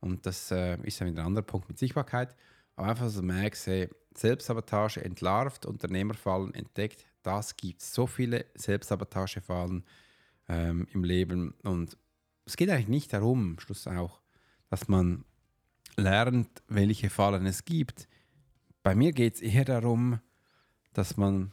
Und 0.00 0.26
das 0.26 0.50
äh, 0.50 0.78
ist 0.82 1.02
ein 1.02 1.18
anderer 1.18 1.44
Punkt 1.44 1.68
mit 1.68 1.78
Sichtbarkeit. 1.78 2.34
Aber 2.76 2.88
einfach 2.88 3.08
so 3.08 3.22
merkst, 3.22 3.66
hey, 3.66 3.88
Selbstsabotage 4.16 5.04
entlarvt, 5.04 5.66
Unternehmerfallen 5.66 6.54
entdeckt, 6.54 7.06
das 7.22 7.56
gibt 7.56 7.82
so 7.82 8.06
viele 8.06 8.46
Selbstsabotagefallen 8.54 9.84
ähm, 10.48 10.86
im 10.92 11.04
Leben. 11.04 11.54
Und 11.62 11.96
es 12.46 12.56
geht 12.56 12.70
eigentlich 12.70 12.88
nicht 12.88 13.12
darum, 13.12 13.58
Schluss 13.60 13.86
auch, 13.86 14.20
dass 14.68 14.88
man 14.88 15.24
lernt, 15.96 16.62
welche 16.68 17.10
Fallen 17.10 17.46
es 17.46 17.64
gibt. 17.64 18.08
Bei 18.82 18.94
mir 18.94 19.12
geht 19.12 19.34
es 19.34 19.40
eher 19.42 19.64
darum, 19.64 20.20
dass 20.92 21.16
man 21.16 21.52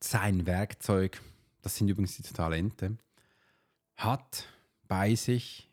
sein 0.00 0.46
Werkzeug, 0.46 1.20
das 1.62 1.76
sind 1.76 1.88
übrigens 1.88 2.16
die 2.16 2.22
Talente, 2.22 2.96
hat 3.96 4.46
bei 4.88 5.14
sich 5.14 5.71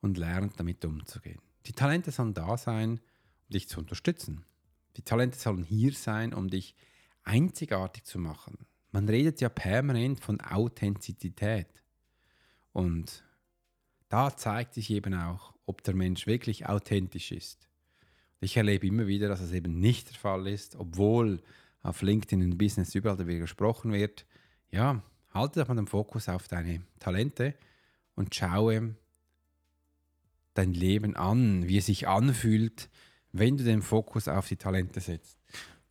und 0.00 0.18
lernt 0.18 0.58
damit 0.58 0.84
umzugehen. 0.84 1.40
Die 1.66 1.72
Talente 1.72 2.10
sollen 2.10 2.34
da 2.34 2.56
sein, 2.56 2.92
um 2.92 3.52
dich 3.52 3.68
zu 3.68 3.80
unterstützen. 3.80 4.44
Die 4.96 5.02
Talente 5.02 5.38
sollen 5.38 5.62
hier 5.62 5.92
sein, 5.92 6.32
um 6.34 6.48
dich 6.48 6.74
einzigartig 7.24 8.04
zu 8.04 8.18
machen. 8.18 8.66
Man 8.90 9.08
redet 9.08 9.40
ja 9.40 9.48
permanent 9.48 10.20
von 10.20 10.40
Authentizität. 10.40 11.82
Und 12.72 13.24
da 14.08 14.34
zeigt 14.36 14.74
sich 14.74 14.90
eben 14.90 15.14
auch, 15.14 15.54
ob 15.66 15.82
der 15.82 15.94
Mensch 15.94 16.26
wirklich 16.26 16.66
authentisch 16.66 17.32
ist. 17.32 17.68
Ich 18.40 18.56
erlebe 18.56 18.86
immer 18.86 19.06
wieder, 19.06 19.28
dass 19.28 19.40
es 19.40 19.52
eben 19.52 19.80
nicht 19.80 20.10
der 20.10 20.16
Fall 20.16 20.46
ist, 20.46 20.76
obwohl 20.76 21.42
auf 21.82 22.02
LinkedIn 22.02 22.40
in 22.40 22.58
Business 22.58 22.94
überall 22.94 23.16
darüber 23.16 23.34
gesprochen 23.34 23.92
wird. 23.92 24.26
Ja, 24.70 25.02
halte 25.30 25.60
doch 25.60 25.68
mal 25.68 25.74
den 25.74 25.86
Fokus 25.86 26.28
auf 26.28 26.48
deine 26.48 26.82
Talente 26.98 27.54
und 28.14 28.34
schaue 28.34 28.94
dein 30.58 30.74
Leben 30.74 31.16
an, 31.16 31.68
wie 31.68 31.78
es 31.78 31.86
sich 31.86 32.08
anfühlt, 32.08 32.88
wenn 33.32 33.56
du 33.56 33.64
den 33.64 33.82
Fokus 33.82 34.28
auf 34.28 34.48
die 34.48 34.56
Talente 34.56 35.00
setzt 35.00 35.38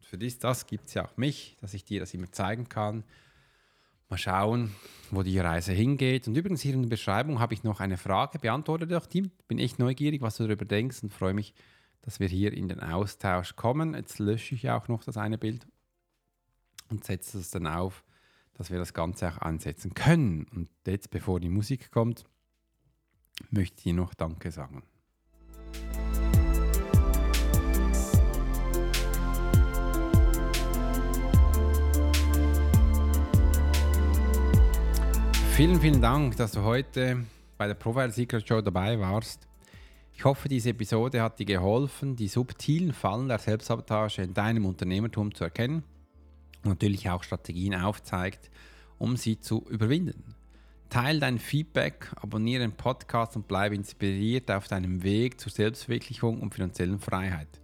für 0.08 0.18
dies, 0.18 0.40
das 0.40 0.68
gibt 0.68 0.88
es 0.88 0.94
ja 0.94 1.06
auch 1.06 1.18
mich, 1.18 1.58
dass 1.60 1.74
ich 1.74 1.84
dir 1.84 2.00
das 2.00 2.14
immer 2.14 2.32
zeigen 2.32 2.70
kann. 2.70 3.04
Mal 4.10 4.18
schauen, 4.18 4.74
wo 5.12 5.22
die 5.22 5.38
Reise 5.38 5.74
hingeht. 5.74 6.28
Und 6.28 6.38
übrigens 6.38 6.62
hier 6.62 6.74
in 6.74 6.84
der 6.84 6.90
Beschreibung 6.90 7.40
habe 7.40 7.54
ich 7.54 7.64
noch 7.64 7.82
eine 7.82 7.98
Frage. 7.98 8.40
Beantworte 8.40 8.88
doch 8.88 9.06
die. 9.06 9.30
Bin 9.50 9.60
echt 9.60 9.80
neugierig, 9.80 10.22
was 10.22 10.38
du 10.38 10.44
darüber 10.44 10.64
denkst 10.64 11.04
und 11.04 11.14
freue 11.14 11.34
mich, 11.34 11.54
dass 12.04 12.22
wir 12.22 12.30
hier 12.30 12.54
in 12.54 12.70
den 12.70 12.80
Austausch 12.80 13.58
kommen. 13.58 13.96
Jetzt 13.96 14.20
lösche 14.20 14.56
ich 14.56 14.70
auch 14.70 14.88
noch 14.88 15.04
das 15.04 15.18
eine 15.18 15.38
Bild 15.38 15.68
und 16.90 17.04
setze 17.04 17.38
es 17.38 17.52
dann 17.52 17.68
auf, 17.68 18.06
dass 18.54 18.72
wir 18.72 18.78
das 18.78 18.94
Ganze 18.94 19.28
auch 19.28 19.40
ansetzen 19.40 19.94
können. 19.94 20.46
Und 20.56 20.70
jetzt, 20.86 21.10
bevor 21.10 21.42
die 21.42 21.50
Musik 21.50 21.92
kommt, 21.92 22.24
möchte 23.52 23.90
ich 23.90 23.94
noch 23.94 24.14
Danke 24.14 24.52
sagen. 24.52 24.84
Vielen, 35.58 35.82
vielen 35.82 36.02
Dank, 36.02 36.38
dass 36.38 36.52
du 36.52 36.62
heute 36.62 37.26
bei 37.58 37.66
der 37.66 37.74
Profile 37.74 38.12
Secret 38.12 38.48
Show 38.48 38.62
dabei 38.62 39.00
warst. 39.00 39.48
Ich 40.14 40.24
hoffe, 40.24 40.48
diese 40.50 40.70
Episode 40.70 41.22
hat 41.22 41.40
dir 41.40 41.46
geholfen, 41.46 42.16
die 42.16 42.28
subtilen 42.28 42.94
Fallen 42.94 43.28
der 43.28 43.40
Selbstsabotage 43.40 44.22
in 44.22 44.36
deinem 44.36 44.66
Unternehmertum 44.68 45.34
zu 45.34 45.44
erkennen 45.44 45.84
und 46.64 46.70
natürlich 46.70 47.10
auch 47.10 47.24
Strategien 47.24 47.74
aufzeigt, 47.74 48.52
um 49.00 49.18
sie 49.18 49.40
zu 49.40 49.66
überwinden. 49.68 50.37
Teil 50.90 51.20
dein 51.20 51.38
Feedback, 51.38 52.12
abonniere 52.16 52.62
den 52.62 52.72
Podcast 52.72 53.36
und 53.36 53.48
bleibe 53.48 53.76
inspiriert 53.76 54.50
auf 54.50 54.68
deinem 54.68 55.04
Weg 55.04 55.40
zur 55.40 55.52
Selbstverwirklichung 55.52 56.42
und 56.42 56.54
finanziellen 56.54 57.00
Freiheit. 57.00 57.62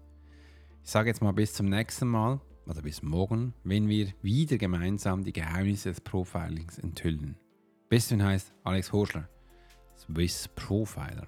Ich 0.83 0.91
sage 0.91 1.09
jetzt 1.09 1.21
mal 1.21 1.31
bis 1.31 1.53
zum 1.53 1.67
nächsten 1.67 2.07
Mal, 2.07 2.41
also 2.67 2.81
bis 2.81 3.01
morgen, 3.01 3.53
wenn 3.63 3.87
wir 3.87 4.13
wieder 4.21 4.57
gemeinsam 4.57 5.23
die 5.23 5.33
Geheimnisse 5.33 5.89
des 5.89 6.01
Profilings 6.01 6.77
enthüllen. 6.77 7.37
Bisschen 7.87 8.21
heißt 8.21 8.53
Alex 8.63 8.91
Horschler, 8.91 9.29
Swiss 9.95 10.49
Profiler. 10.55 11.27